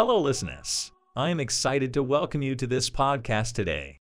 Hello, 0.00 0.20
listeners. 0.20 0.92
I 1.16 1.30
am 1.30 1.40
excited 1.40 1.92
to 1.94 2.04
welcome 2.04 2.40
you 2.40 2.54
to 2.54 2.68
this 2.68 2.88
podcast 2.88 3.54
today. 3.54 3.98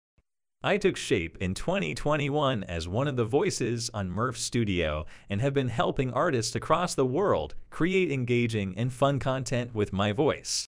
I 0.61 0.77
took 0.77 0.95
shape 0.95 1.39
in 1.41 1.55
2021 1.55 2.63
as 2.65 2.87
one 2.87 3.07
of 3.07 3.15
the 3.15 3.25
voices 3.25 3.89
on 3.95 4.11
Murf 4.11 4.36
Studio 4.36 5.07
and 5.27 5.41
have 5.41 5.55
been 5.55 5.69
helping 5.69 6.13
artists 6.13 6.55
across 6.55 6.93
the 6.93 7.04
world 7.04 7.55
create 7.71 8.11
engaging 8.11 8.77
and 8.77 8.93
fun 8.93 9.18
content 9.18 9.73
with 9.73 9.91
my 9.91 10.11
voice. 10.11 10.68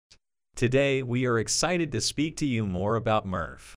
Today, 0.56 1.04
we 1.04 1.24
are 1.24 1.38
excited 1.38 1.92
to 1.92 2.00
speak 2.00 2.36
to 2.38 2.44
you 2.44 2.66
more 2.66 2.96
about 2.96 3.24
Murf. 3.24 3.74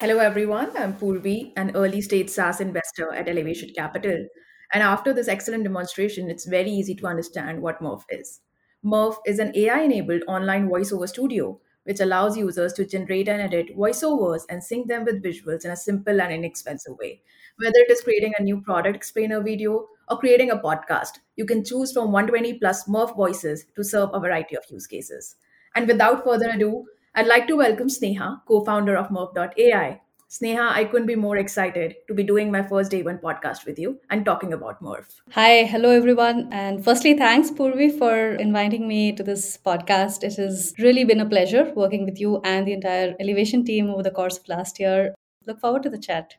Hello, 0.00 0.20
everyone. 0.20 0.74
I'm 0.74 0.94
Purvi, 0.94 1.52
an 1.58 1.76
early 1.76 2.00
stage 2.00 2.30
SaaS 2.30 2.62
investor 2.62 3.12
at 3.12 3.28
Elevation 3.28 3.68
Capital. 3.76 4.26
And 4.72 4.82
after 4.82 5.12
this 5.12 5.28
excellent 5.28 5.64
demonstration, 5.64 6.30
it's 6.30 6.46
very 6.46 6.70
easy 6.70 6.94
to 6.94 7.06
understand 7.06 7.60
what 7.60 7.82
Murf 7.82 8.04
is. 8.08 8.40
Murf 8.84 9.16
is 9.26 9.38
an 9.38 9.52
AI 9.54 9.82
enabled 9.82 10.22
online 10.26 10.68
voiceover 10.68 11.08
studio 11.08 11.60
which 11.84 12.00
allows 12.00 12.36
users 12.36 12.72
to 12.72 12.84
generate 12.84 13.28
and 13.28 13.40
edit 13.40 13.76
voiceovers 13.76 14.42
and 14.48 14.62
sync 14.62 14.88
them 14.88 15.04
with 15.04 15.22
visuals 15.22 15.64
in 15.64 15.70
a 15.70 15.76
simple 15.76 16.20
and 16.20 16.32
inexpensive 16.32 16.98
way. 16.98 17.22
Whether 17.58 17.78
it 17.78 17.90
is 17.90 18.00
creating 18.00 18.34
a 18.38 18.42
new 18.42 18.60
product 18.60 18.96
explainer 18.96 19.40
video 19.40 19.86
or 20.08 20.18
creating 20.18 20.50
a 20.50 20.56
podcast, 20.56 21.20
you 21.36 21.44
can 21.44 21.64
choose 21.64 21.92
from 21.92 22.12
120 22.12 22.58
plus 22.58 22.84
Murf 22.88 23.16
voices 23.16 23.66
to 23.76 23.84
serve 23.84 24.10
a 24.12 24.20
variety 24.20 24.56
of 24.56 24.64
use 24.68 24.86
cases. 24.86 25.36
And 25.76 25.86
without 25.86 26.24
further 26.24 26.50
ado, 26.50 26.84
I'd 27.14 27.26
like 27.28 27.46
to 27.48 27.56
welcome 27.56 27.88
Sneha, 27.88 28.42
co 28.46 28.64
founder 28.64 28.96
of 28.96 29.08
Murf.ai, 29.08 30.00
Sneha, 30.32 30.70
I 30.70 30.84
couldn't 30.84 31.08
be 31.08 31.14
more 31.14 31.36
excited 31.36 31.94
to 32.08 32.14
be 32.14 32.22
doing 32.22 32.50
my 32.50 32.62
first 32.62 32.90
day 32.90 33.02
one 33.02 33.18
podcast 33.18 33.66
with 33.66 33.78
you 33.78 34.00
and 34.08 34.24
talking 34.24 34.54
about 34.54 34.82
Murf. 34.82 35.04
Hi, 35.32 35.64
hello 35.64 35.90
everyone. 35.90 36.48
And 36.50 36.82
firstly, 36.82 37.12
thanks 37.18 37.50
Purvi 37.50 37.98
for 37.98 38.36
inviting 38.36 38.88
me 38.88 39.12
to 39.12 39.22
this 39.22 39.58
podcast. 39.58 40.24
It 40.24 40.36
has 40.36 40.72
really 40.78 41.04
been 41.04 41.20
a 41.20 41.28
pleasure 41.28 41.70
working 41.76 42.06
with 42.06 42.18
you 42.18 42.40
and 42.44 42.66
the 42.66 42.72
entire 42.72 43.14
Elevation 43.20 43.62
team 43.62 43.90
over 43.90 44.02
the 44.02 44.10
course 44.10 44.38
of 44.38 44.48
last 44.48 44.80
year. 44.80 45.14
Look 45.46 45.60
forward 45.60 45.82
to 45.82 45.90
the 45.90 45.98
chat. 45.98 46.36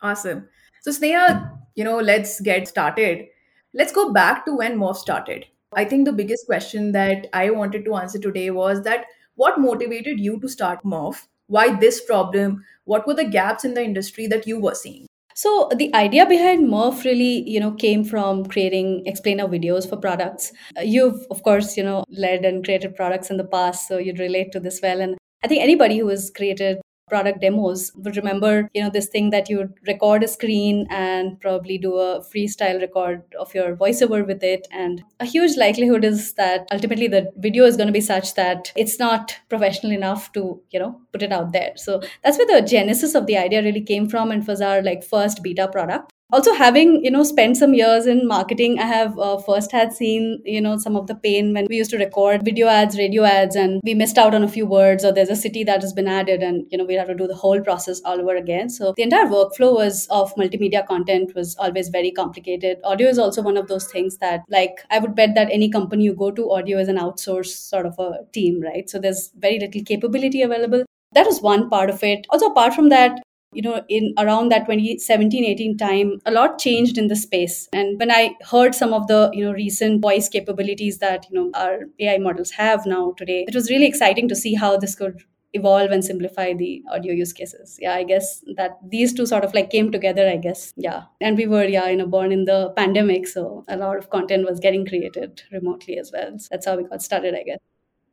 Awesome. 0.00 0.48
So 0.82 0.92
Sneha, 0.92 1.58
you 1.74 1.82
know, 1.82 1.98
let's 1.98 2.40
get 2.40 2.68
started. 2.68 3.26
Let's 3.74 3.90
go 3.90 4.12
back 4.12 4.46
to 4.46 4.54
when 4.54 4.78
Murf 4.78 4.94
started. 4.94 5.46
I 5.72 5.86
think 5.86 6.04
the 6.04 6.12
biggest 6.12 6.46
question 6.46 6.92
that 6.92 7.26
I 7.32 7.50
wanted 7.50 7.84
to 7.86 7.96
answer 7.96 8.20
today 8.20 8.50
was 8.52 8.82
that 8.82 9.06
what 9.34 9.58
motivated 9.58 10.20
you 10.20 10.38
to 10.38 10.48
start 10.48 10.84
Murf? 10.84 11.26
Why 11.56 11.64
this 11.86 12.04
problem? 12.12 12.62
what 12.84 13.06
were 13.06 13.14
the 13.14 13.24
gaps 13.24 13.64
in 13.64 13.74
the 13.74 13.82
industry 13.82 14.26
that 14.26 14.46
you 14.46 14.58
were 14.60 14.74
seeing 14.74 15.06
so 15.34 15.70
the 15.74 15.92
idea 15.94 16.26
behind 16.26 16.68
Murf 16.68 17.04
really, 17.04 17.48
you 17.48 17.58
know, 17.58 17.72
came 17.72 18.04
from 18.04 18.44
creating 18.44 19.06
explainer 19.06 19.46
videos 19.48 19.88
for 19.88 19.96
products. 19.96 20.52
Uh, 20.76 20.82
you've, 20.82 21.24
of 21.30 21.42
course, 21.42 21.74
you 21.74 21.82
know, 21.82 22.04
led 22.10 22.44
and 22.44 22.62
created 22.62 22.94
products 22.94 23.30
in 23.30 23.38
the 23.38 23.44
past, 23.44 23.88
so 23.88 23.96
you'd 23.96 24.18
relate 24.18 24.52
to 24.52 24.60
this 24.60 24.80
well. 24.82 25.00
And 25.00 25.16
I 25.42 25.48
think 25.48 25.62
anybody 25.62 25.96
who 25.96 26.08
has 26.08 26.30
created 26.36 26.81
product 27.12 27.40
demos 27.40 27.92
would 27.96 28.16
remember 28.16 28.52
you 28.74 28.82
know 28.82 28.90
this 28.90 29.08
thing 29.14 29.30
that 29.30 29.50
you 29.50 29.68
record 29.86 30.22
a 30.22 30.28
screen 30.28 30.86
and 30.90 31.40
probably 31.40 31.78
do 31.86 31.96
a 31.96 32.20
freestyle 32.30 32.80
record 32.80 33.22
of 33.38 33.54
your 33.54 33.76
voiceover 33.76 34.26
with 34.26 34.42
it. 34.42 34.66
And 34.70 35.02
a 35.20 35.24
huge 35.24 35.56
likelihood 35.56 36.04
is 36.04 36.32
that 36.34 36.66
ultimately 36.72 37.08
the 37.08 37.30
video 37.36 37.64
is 37.64 37.76
going 37.76 37.92
to 37.92 37.98
be 38.00 38.06
such 38.12 38.34
that 38.34 38.72
it's 38.76 38.98
not 38.98 39.36
professional 39.48 39.92
enough 39.92 40.32
to 40.32 40.60
you 40.70 40.80
know 40.80 41.00
put 41.12 41.22
it 41.22 41.32
out 41.32 41.52
there. 41.52 41.72
So 41.76 42.00
that's 42.24 42.38
where 42.38 42.50
the 42.54 42.66
genesis 42.66 43.14
of 43.14 43.26
the 43.26 43.36
idea 43.36 43.62
really 43.62 43.86
came 43.92 44.08
from 44.08 44.30
and 44.30 44.46
was 44.46 44.60
our 44.60 44.82
like 44.82 45.04
first 45.04 45.42
beta 45.42 45.68
product 45.68 46.11
also 46.32 46.52
having 46.54 47.04
you 47.04 47.10
know 47.10 47.22
spent 47.22 47.56
some 47.56 47.74
years 47.74 48.06
in 48.06 48.26
marketing 48.26 48.78
i 48.78 48.86
have 48.86 49.18
uh, 49.18 49.36
first 49.38 49.70
had 49.70 49.92
seen 49.92 50.40
you 50.44 50.60
know 50.60 50.76
some 50.78 50.96
of 50.96 51.06
the 51.06 51.14
pain 51.14 51.52
when 51.52 51.66
we 51.68 51.76
used 51.76 51.90
to 51.90 51.98
record 51.98 52.44
video 52.44 52.66
ads 52.66 52.96
radio 52.98 53.24
ads 53.24 53.54
and 53.54 53.80
we 53.84 53.94
missed 53.94 54.18
out 54.18 54.34
on 54.34 54.42
a 54.42 54.48
few 54.48 54.66
words 54.66 55.04
or 55.04 55.12
there's 55.12 55.28
a 55.28 55.36
city 55.36 55.64
that 55.64 55.82
has 55.82 55.92
been 55.92 56.08
added 56.08 56.42
and 56.42 56.66
you 56.70 56.78
know 56.78 56.84
we 56.84 56.94
have 56.94 57.08
to 57.08 57.14
do 57.14 57.26
the 57.26 57.34
whole 57.34 57.60
process 57.60 58.00
all 58.04 58.20
over 58.20 58.36
again. 58.36 58.68
So 58.68 58.92
the 58.96 59.02
entire 59.02 59.26
workflow 59.26 59.74
was 59.74 60.06
of 60.08 60.34
multimedia 60.36 60.86
content 60.86 61.34
was 61.34 61.56
always 61.56 61.88
very 61.88 62.10
complicated. 62.10 62.78
Audio 62.84 63.08
is 63.08 63.18
also 63.18 63.42
one 63.42 63.56
of 63.56 63.68
those 63.68 63.86
things 63.92 64.18
that 64.18 64.40
like 64.48 64.84
i 64.90 64.98
would 64.98 65.14
bet 65.14 65.34
that 65.34 65.50
any 65.50 65.70
company 65.70 66.04
you 66.04 66.14
go 66.14 66.30
to 66.30 66.50
audio 66.52 66.78
is 66.78 66.88
an 66.88 66.96
outsourced 66.96 67.68
sort 67.74 67.86
of 67.86 67.98
a 67.98 68.10
team 68.32 68.60
right? 68.60 68.88
So 68.88 68.98
there's 68.98 69.30
very 69.36 69.58
little 69.58 69.84
capability 69.84 70.42
available. 70.42 70.84
That 71.12 71.26
was 71.26 71.42
one 71.42 71.68
part 71.68 71.90
of 71.90 72.02
it. 72.02 72.26
Also 72.30 72.46
apart 72.46 72.74
from 72.74 72.88
that 72.88 73.20
you 73.52 73.62
know 73.62 73.82
in 73.88 74.12
around 74.18 74.50
that 74.50 74.66
2017 74.66 75.44
18 75.44 75.76
time 75.76 76.20
a 76.26 76.30
lot 76.30 76.58
changed 76.58 76.98
in 76.98 77.08
the 77.08 77.16
space. 77.16 77.68
And 77.72 77.98
when 77.98 78.10
i 78.10 78.34
heard 78.50 78.74
some 78.74 78.92
of 78.92 79.06
the 79.08 79.30
you 79.32 79.44
know 79.44 79.52
recent 79.52 80.00
voice 80.02 80.28
capabilities 80.28 80.98
that 80.98 81.26
you 81.30 81.38
know 81.38 81.50
our 81.54 81.80
ai 82.00 82.18
models 82.18 82.50
have 82.52 82.86
now 82.86 83.12
today 83.16 83.44
it 83.48 83.54
was 83.54 83.70
really 83.70 83.86
exciting 83.86 84.28
to 84.28 84.36
see 84.36 84.54
how 84.54 84.76
this 84.76 84.94
could 84.94 85.22
evolve 85.54 85.90
and 85.90 86.02
simplify 86.02 86.54
the 86.54 86.82
audio 86.90 87.12
use 87.12 87.32
cases. 87.32 87.78
Yeah 87.80 87.94
i 87.94 88.04
guess 88.04 88.42
that 88.56 88.78
these 88.88 89.12
two 89.12 89.26
sort 89.26 89.44
of 89.44 89.54
like 89.54 89.70
came 89.70 89.92
together 89.92 90.28
i 90.28 90.36
guess. 90.36 90.72
Yeah. 90.76 91.02
And 91.20 91.36
we 91.36 91.46
were 91.46 91.64
yeah 91.64 91.88
you 91.88 91.96
know 91.96 92.06
born 92.06 92.32
in 92.32 92.44
the 92.46 92.72
pandemic 92.76 93.28
so 93.28 93.64
a 93.68 93.76
lot 93.76 93.98
of 93.98 94.10
content 94.10 94.48
was 94.48 94.60
getting 94.60 94.86
created 94.86 95.42
remotely 95.52 95.98
as 95.98 96.10
well. 96.12 96.38
So 96.38 96.48
that's 96.50 96.66
how 96.66 96.76
we 96.76 96.84
got 96.84 97.02
started 97.02 97.34
i 97.34 97.42
guess. 97.42 97.58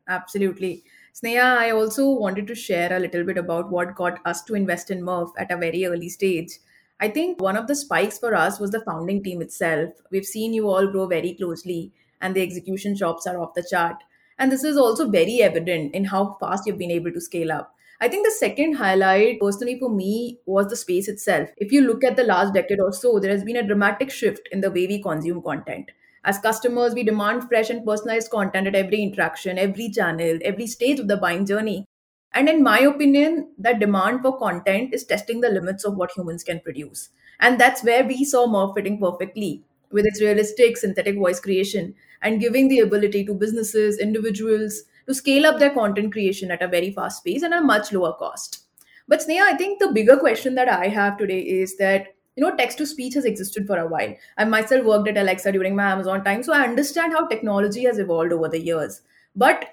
Absolutely 0.08 0.84
Sneha, 1.22 1.58
I 1.58 1.72
also 1.72 2.12
wanted 2.12 2.48
to 2.48 2.56
share 2.56 2.94
a 2.94 3.00
little 3.00 3.26
bit 3.26 3.38
about 3.38 3.70
what 3.70 3.94
got 3.94 4.20
us 4.26 4.42
to 4.44 4.56
invest 4.56 4.90
in 4.90 5.02
Murf 5.02 5.32
at 5.38 5.52
a 5.52 5.58
very 5.58 5.86
early 5.86 6.08
stage. 6.08 6.60
I 7.02 7.10
think 7.10 7.42
one 7.42 7.58
of 7.58 7.68
the 7.68 7.76
spikes 7.76 8.18
for 8.18 8.34
us 8.34 8.58
was 8.58 8.72
the 8.72 8.86
founding 8.86 9.22
team 9.22 9.42
itself. 9.42 9.90
We've 10.12 10.26
seen 10.26 10.54
you 10.54 10.70
all 10.70 10.88
grow 10.88 11.08
very 11.08 11.34
closely, 11.34 11.92
and 12.22 12.34
the 12.34 12.42
execution 12.42 12.96
chops 12.96 13.28
are 13.28 13.38
off 13.38 13.54
the 13.54 13.68
chart. 13.70 13.98
And 14.38 14.50
this 14.50 14.64
is 14.64 14.78
also 14.78 15.10
very 15.10 15.42
evident 15.42 15.94
in 15.94 16.06
how 16.06 16.38
fast 16.40 16.66
you've 16.66 16.78
been 16.78 16.90
able 16.90 17.12
to 17.12 17.20
scale 17.20 17.52
up. 17.52 17.76
I 18.00 18.08
think 18.08 18.26
the 18.26 18.32
second 18.32 18.76
highlight, 18.76 19.42
personally 19.42 19.78
for 19.78 19.90
me, 19.90 20.40
was 20.46 20.68
the 20.68 20.78
space 20.78 21.10
itself. 21.10 21.50
If 21.58 21.74
you 21.74 21.82
look 21.82 22.06
at 22.06 22.16
the 22.16 22.24
last 22.24 22.54
decade 22.54 22.80
or 22.80 22.94
so, 22.94 23.20
there 23.20 23.32
has 23.32 23.44
been 23.44 23.58
a 23.58 23.68
dramatic 23.68 24.10
shift 24.10 24.48
in 24.54 24.62
the 24.62 24.72
way 24.72 24.88
we 24.88 25.04
consume 25.04 25.42
content. 25.42 25.92
As 26.24 26.40
customers, 26.40 26.94
we 26.94 27.04
demand 27.04 27.48
fresh 27.48 27.70
and 27.70 27.86
personalized 27.86 28.30
content 28.30 28.68
at 28.68 28.76
every 28.76 29.02
interaction, 29.02 29.58
every 29.58 29.90
channel, 29.90 30.40
every 30.44 30.68
stage 30.68 31.00
of 31.00 31.08
the 31.08 31.18
buying 31.18 31.46
journey. 31.46 31.86
And 32.34 32.48
in 32.48 32.64
my 32.64 32.80
opinion, 32.80 33.54
that 33.58 33.80
demand 33.80 34.22
for 34.22 34.38
content 34.38 34.94
is 34.94 35.04
testing 35.04 35.42
the 35.42 35.50
limits 35.50 35.84
of 35.84 35.96
what 35.96 36.12
humans 36.16 36.44
can 36.44 36.60
produce. 36.60 37.10
And 37.40 37.60
that's 37.60 37.84
where 37.84 38.04
we 38.04 38.24
saw 38.26 38.48
Murf 38.48 38.76
fitting 38.76 39.00
perfectly 39.00 39.64
with 39.92 40.06
its 40.06 40.22
realistic 40.22 40.78
synthetic 40.78 41.18
voice 41.18 41.40
creation 41.40 41.96
and 42.22 42.40
giving 42.40 42.68
the 42.68 42.80
ability 42.80 43.26
to 43.26 43.34
businesses, 43.34 43.98
individuals 43.98 44.84
to 45.08 45.14
scale 45.14 45.46
up 45.46 45.60
their 45.60 45.72
content 45.72 46.12
creation 46.12 46.52
at 46.52 46.62
a 46.62 46.68
very 46.68 46.92
fast 46.92 47.24
pace 47.26 47.42
and 47.42 47.54
a 47.54 47.62
much 47.62 47.92
lower 47.92 48.14
cost. 48.14 48.60
But 49.08 49.22
Sneha, 49.22 49.42
I 49.42 49.58
think 49.58 49.80
the 49.80 49.92
bigger 49.92 50.18
question 50.18 50.56
that 50.56 50.70
I 50.70 50.88
have 50.90 51.18
today 51.18 51.40
is 51.40 51.78
that 51.78 52.16
you 52.40 52.46
know 52.46 52.56
text 52.56 52.78
to 52.78 52.86
speech 52.86 53.16
has 53.16 53.26
existed 53.26 53.68
for 53.68 53.78
a 53.78 53.88
while. 53.88 54.16
I 54.38 54.46
myself 54.46 54.86
worked 54.86 55.10
at 55.10 55.18
alexa 55.18 55.52
during 55.52 55.76
my 55.76 55.88
amazon 55.92 56.24
time 56.24 56.44
so 56.44 56.54
i 56.54 56.62
understand 56.68 57.14
how 57.14 57.28
technology 57.28 57.84
has 57.84 58.00
evolved 58.00 58.32
over 58.32 58.48
the 58.48 58.62
years. 58.70 59.02
But 59.36 59.66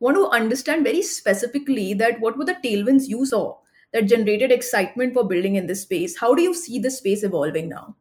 want 0.00 0.16
to 0.16 0.28
understand 0.28 0.84
very 0.84 1.02
specifically 1.02 1.92
that 1.94 2.20
what 2.20 2.38
were 2.38 2.44
the 2.44 2.60
tailwinds 2.64 3.08
you 3.08 3.26
saw 3.26 3.56
that 3.92 4.06
generated 4.12 4.52
excitement 4.52 5.14
for 5.14 5.26
building 5.26 5.56
in 5.56 5.66
this 5.66 5.82
space? 5.82 6.16
How 6.18 6.34
do 6.34 6.42
you 6.42 6.54
see 6.54 6.78
this 6.78 6.98
space 6.98 7.24
evolving 7.24 7.68
now 7.68 7.96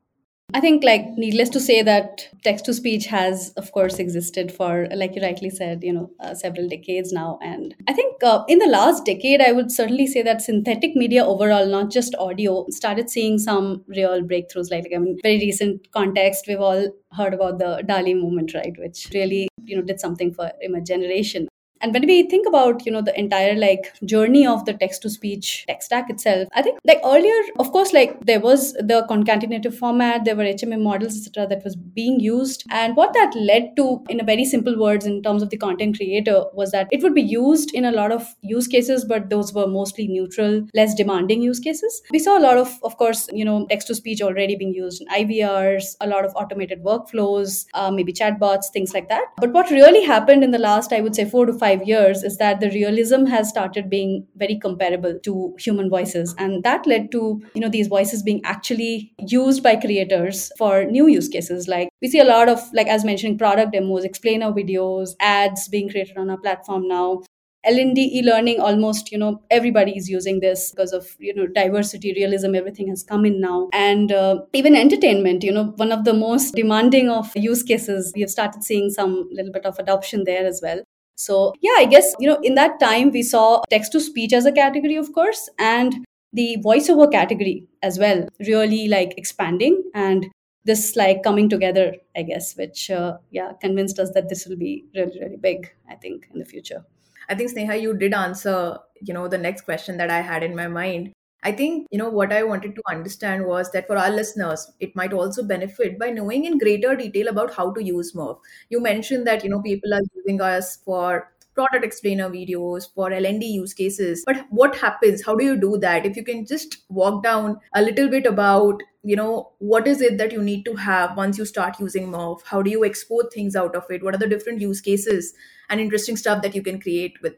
I 0.56 0.60
think, 0.60 0.84
like, 0.84 1.06
needless 1.18 1.50
to 1.50 1.60
say, 1.60 1.82
that 1.82 2.28
text 2.44 2.66
to 2.66 2.74
speech 2.74 3.08
has, 3.08 3.54
of 3.58 3.72
course, 3.72 3.98
existed 3.98 4.52
for, 4.52 4.88
like 4.94 5.16
you 5.16 5.22
rightly 5.22 5.50
said, 5.50 5.84
you 5.84 5.92
know, 5.94 6.12
uh, 6.20 6.36
several 6.36 6.68
decades 6.68 7.12
now. 7.12 7.40
And 7.42 7.74
I 7.88 7.94
think 7.94 8.22
uh, 8.24 8.44
in 8.48 8.60
the 8.60 8.68
last 8.68 9.04
decade, 9.04 9.42
I 9.42 9.52
would 9.52 9.72
certainly 9.72 10.06
say 10.06 10.22
that 10.22 10.44
synthetic 10.44 10.96
media 10.96 11.26
overall, 11.26 11.66
not 11.66 11.92
just 11.92 12.14
audio, 12.16 12.68
started 12.70 13.10
seeing 13.10 13.40
some 13.40 13.84
real 13.88 14.22
breakthroughs. 14.22 14.70
Like, 14.70 14.84
like 14.84 14.94
I 14.96 15.00
mean, 15.00 15.18
very 15.24 15.40
recent 15.40 15.92
context, 15.92 16.46
we've 16.48 16.60
all 16.62 16.88
heard 17.14 17.34
about 17.34 17.58
the 17.58 17.84
DALL-E 17.88 18.14
movement, 18.14 18.54
right? 18.54 18.74
Which 18.78 19.10
really, 19.14 19.48
you 19.64 19.76
know, 19.76 19.82
did 19.82 20.00
something 20.00 20.34
for 20.34 20.52
image 20.62 20.88
generation 20.88 21.48
and 21.84 21.94
when 21.94 22.08
we 22.08 22.18
think 22.34 22.48
about 22.48 22.86
you 22.86 22.92
know 22.92 23.02
the 23.02 23.18
entire 23.20 23.56
like 23.56 23.94
journey 24.06 24.46
of 24.48 24.66
the 24.66 24.74
text 24.74 25.02
to 25.02 25.10
speech 25.10 25.66
tech 25.68 25.84
stack 25.84 26.10
itself 26.10 26.48
i 26.54 26.62
think 26.62 26.80
like 26.86 27.00
earlier 27.06 27.40
of 27.60 27.72
course 27.72 27.94
like 27.94 28.20
there 28.26 28.40
was 28.40 28.74
the 28.74 29.06
concatenative 29.10 29.74
format 29.74 30.26
there 30.26 30.36
were 30.36 30.52
hmm 30.54 30.84
models 30.84 31.16
etc 31.18 31.48
that 31.48 31.64
was 31.64 31.76
being 31.76 32.20
used. 32.20 32.64
And 32.70 32.96
what 32.96 33.14
that 33.14 33.34
led 33.36 33.76
to 33.78 34.04
in 34.10 34.20
a 34.20 34.24
very 34.24 34.46
simple 34.46 34.78
words 34.80 35.06
in 35.06 35.22
terms 35.24 35.44
of 35.44 35.50
the 35.50 35.58
content 35.58 35.98
creator 35.98 36.46
was 36.54 36.72
that 36.72 36.88
it 36.92 37.02
would 37.04 37.14
be 37.14 37.22
used 37.22 37.74
in 37.74 37.86
a 37.86 37.92
lot 37.92 38.12
of 38.12 38.36
use 38.42 38.68
cases 38.68 39.06
but 39.06 39.30
those 39.30 39.54
were 39.54 39.68
mostly 39.68 40.08
neutral 40.08 40.66
less 40.74 40.94
demanding 40.94 41.42
use 41.42 41.60
cases. 41.60 42.02
We 42.12 42.20
saw 42.20 42.38
a 42.38 42.44
lot 42.48 42.58
of 42.58 42.80
of 42.84 42.98
course 42.98 43.28
you 43.32 43.46
know 43.46 43.66
text 43.70 43.88
to 43.88 43.96
speech 43.96 44.22
already 44.22 44.56
being 44.56 44.74
used 44.74 45.02
in 45.02 45.08
ivrs 45.08 45.96
a 46.02 46.08
lot 46.08 46.26
of 46.26 46.36
automated 46.36 46.84
workflows 46.84 47.66
uh, 47.74 47.92
maybe 47.92 48.14
chatbots 48.14 48.72
things 48.72 48.94
like 48.94 49.10
that. 49.10 49.26
But 49.38 49.54
what 49.54 49.70
really 49.70 50.04
happened 50.04 50.44
in 50.44 50.52
the 50.52 50.60
last 50.60 50.94
i 50.94 51.02
would 51.02 51.16
say 51.16 51.26
4 51.30 51.46
to 51.48 51.54
5 51.54 51.73
five 51.74 51.88
years 51.88 52.24
is 52.24 52.38
that 52.38 52.60
the 52.60 52.70
realism 52.72 53.26
has 53.26 53.50
started 53.50 53.90
being 53.90 54.26
very 54.36 54.58
comparable 54.58 55.18
to 55.24 55.56
human 55.60 55.90
voices. 55.90 56.34
And 56.38 56.64
that 56.64 56.86
led 56.86 57.12
to, 57.12 57.42
you 57.54 57.62
know, 57.62 57.70
these 57.70 57.88
voices 57.88 58.24
being 58.24 58.42
actually 58.44 59.14
used 59.28 59.64
by 59.64 59.76
creators 59.76 60.52
for 60.58 60.86
new 60.86 61.08
use 61.08 61.28
cases. 61.28 61.68
Like 61.68 61.90
we 62.02 62.08
see 62.10 62.20
a 62.20 62.26
lot 62.26 62.50
of, 62.50 62.60
like 62.74 62.88
as 62.88 63.04
mentioning 63.06 63.38
product 63.38 63.72
demos, 63.72 64.04
explainer 64.04 64.52
videos, 64.52 65.12
ads 65.20 65.68
being 65.68 65.90
created 65.90 66.18
on 66.18 66.30
our 66.30 66.38
platform 66.38 66.88
now. 66.88 67.22
L&D 67.66 68.20
e-learning 68.20 68.60
almost 68.60 69.10
you 69.10 69.18
know 69.18 69.42
everybody 69.50 69.96
is 69.96 70.10
using 70.10 70.42
this 70.42 70.72
because 70.72 70.92
of 70.92 71.16
you 71.18 71.34
know 71.34 71.48
diversity 71.48 72.12
realism 72.14 72.56
everything 72.56 72.90
has 72.90 73.04
come 73.04 73.26
in 73.26 73.40
now 73.40 73.70
and 73.72 74.12
uh, 74.12 74.42
even 74.52 74.76
entertainment 74.76 75.44
you 75.44 75.52
know 75.52 75.72
one 75.78 75.94
of 75.94 76.04
the 76.04 76.14
most 76.14 76.54
demanding 76.56 77.10
of 77.10 77.32
use 77.38 77.64
cases 77.64 78.12
we 78.16 78.20
have 78.22 78.30
started 78.30 78.64
seeing 78.64 78.90
some 78.90 79.30
little 79.32 79.54
bit 79.54 79.66
of 79.66 79.80
adoption 79.80 80.26
there 80.26 80.46
as 80.46 80.60
well 80.62 80.84
so 81.16 81.54
yeah 81.62 81.76
i 81.78 81.86
guess 81.86 82.14
you 82.20 82.28
know 82.28 82.40
in 82.44 82.56
that 82.56 82.80
time 82.80 83.12
we 83.12 83.22
saw 83.22 83.62
text 83.70 83.92
to 83.92 84.00
speech 84.00 84.34
as 84.34 84.46
a 84.46 84.52
category 84.52 84.96
of 84.96 85.12
course 85.14 85.50
and 85.60 86.06
the 86.34 86.58
voiceover 86.66 87.12
category 87.12 87.68
as 87.82 88.00
well 88.00 88.28
really 88.48 88.88
like 88.88 89.14
expanding 89.18 89.84
and 89.94 90.28
this 90.66 90.96
like 90.96 91.22
coming 91.24 91.50
together 91.50 91.94
i 92.16 92.24
guess 92.24 92.56
which 92.56 92.90
uh, 92.90 93.18
yeah 93.32 93.52
convinced 93.62 94.00
us 94.00 94.12
that 94.14 94.30
this 94.30 94.46
will 94.48 94.58
be 94.58 94.86
really 94.96 95.20
really 95.20 95.38
big 95.38 95.70
i 95.90 95.96
think 95.96 96.28
in 96.34 96.40
the 96.40 96.46
future 96.46 96.84
I 97.30 97.36
think 97.36 97.52
Sneha, 97.52 97.82
you 97.82 97.96
did 97.96 98.14
answer, 98.14 98.78
you 99.02 99.14
know, 99.14 99.28
the 99.28 99.38
next 99.38 99.62
question 99.62 99.98
that 99.98 100.10
I 100.10 100.22
had 100.22 100.44
in 100.44 100.56
my 100.56 100.68
mind. 100.68 101.14
I 101.44 101.52
think, 101.52 101.88
you 101.92 101.98
know, 101.98 102.10
what 102.10 102.32
I 102.32 102.44
wanted 102.44 102.76
to 102.76 102.82
understand 102.90 103.46
was 103.46 103.72
that 103.72 103.88
for 103.88 103.98
our 103.98 104.10
listeners, 104.10 104.72
it 104.80 104.96
might 104.96 105.14
also 105.14 105.44
benefit 105.44 106.00
by 106.00 106.10
knowing 106.10 106.46
in 106.46 106.58
greater 106.58 106.96
detail 106.96 107.28
about 107.28 107.54
how 107.54 107.72
to 107.74 107.84
use 107.84 108.14
Murf. 108.14 108.40
You 108.70 108.80
mentioned 108.82 109.28
that, 109.28 109.44
you 109.44 109.50
know, 109.50 109.62
people 109.62 109.94
are 109.94 110.02
using 110.16 110.42
us 110.42 110.78
for 110.86 111.30
product 111.54 111.86
explainer 111.86 112.30
videos 112.30 112.88
for 112.96 113.12
L&D 113.12 113.46
use 113.46 113.74
cases. 113.74 114.24
But 114.26 114.46
what 114.50 114.76
happens? 114.78 115.24
How 115.24 115.36
do 115.36 115.44
you 115.44 115.56
do 115.56 115.78
that? 115.80 116.06
If 116.06 116.16
you 116.16 116.24
can 116.24 116.46
just 116.46 116.78
walk 116.90 117.24
down 117.24 117.60
a 117.76 117.82
little 117.82 118.08
bit 118.10 118.26
about, 118.26 118.82
you 119.04 119.16
know, 119.16 119.52
what 119.60 119.88
is 119.88 120.02
it 120.02 120.18
that 120.18 120.32
you 120.32 120.42
need 120.42 120.64
to 120.66 120.76
have 120.76 121.16
once 121.18 121.38
you 121.38 121.46
start 121.46 121.80
using 121.80 122.08
Murf? 122.08 122.40
How 122.46 122.62
do 122.62 122.72
you 122.72 122.86
export 122.86 123.34
things 123.34 123.56
out 123.56 123.76
of 123.76 123.84
it? 123.90 124.04
What 124.04 124.16
are 124.16 124.20
the 124.20 124.28
different 124.28 124.62
use 124.62 124.82
cases 124.82 125.34
and 125.70 125.80
interesting 125.80 126.18
stuff 126.18 126.42
that 126.42 126.56
you 126.56 126.64
can 126.64 126.80
create 126.80 127.22
with 127.22 127.36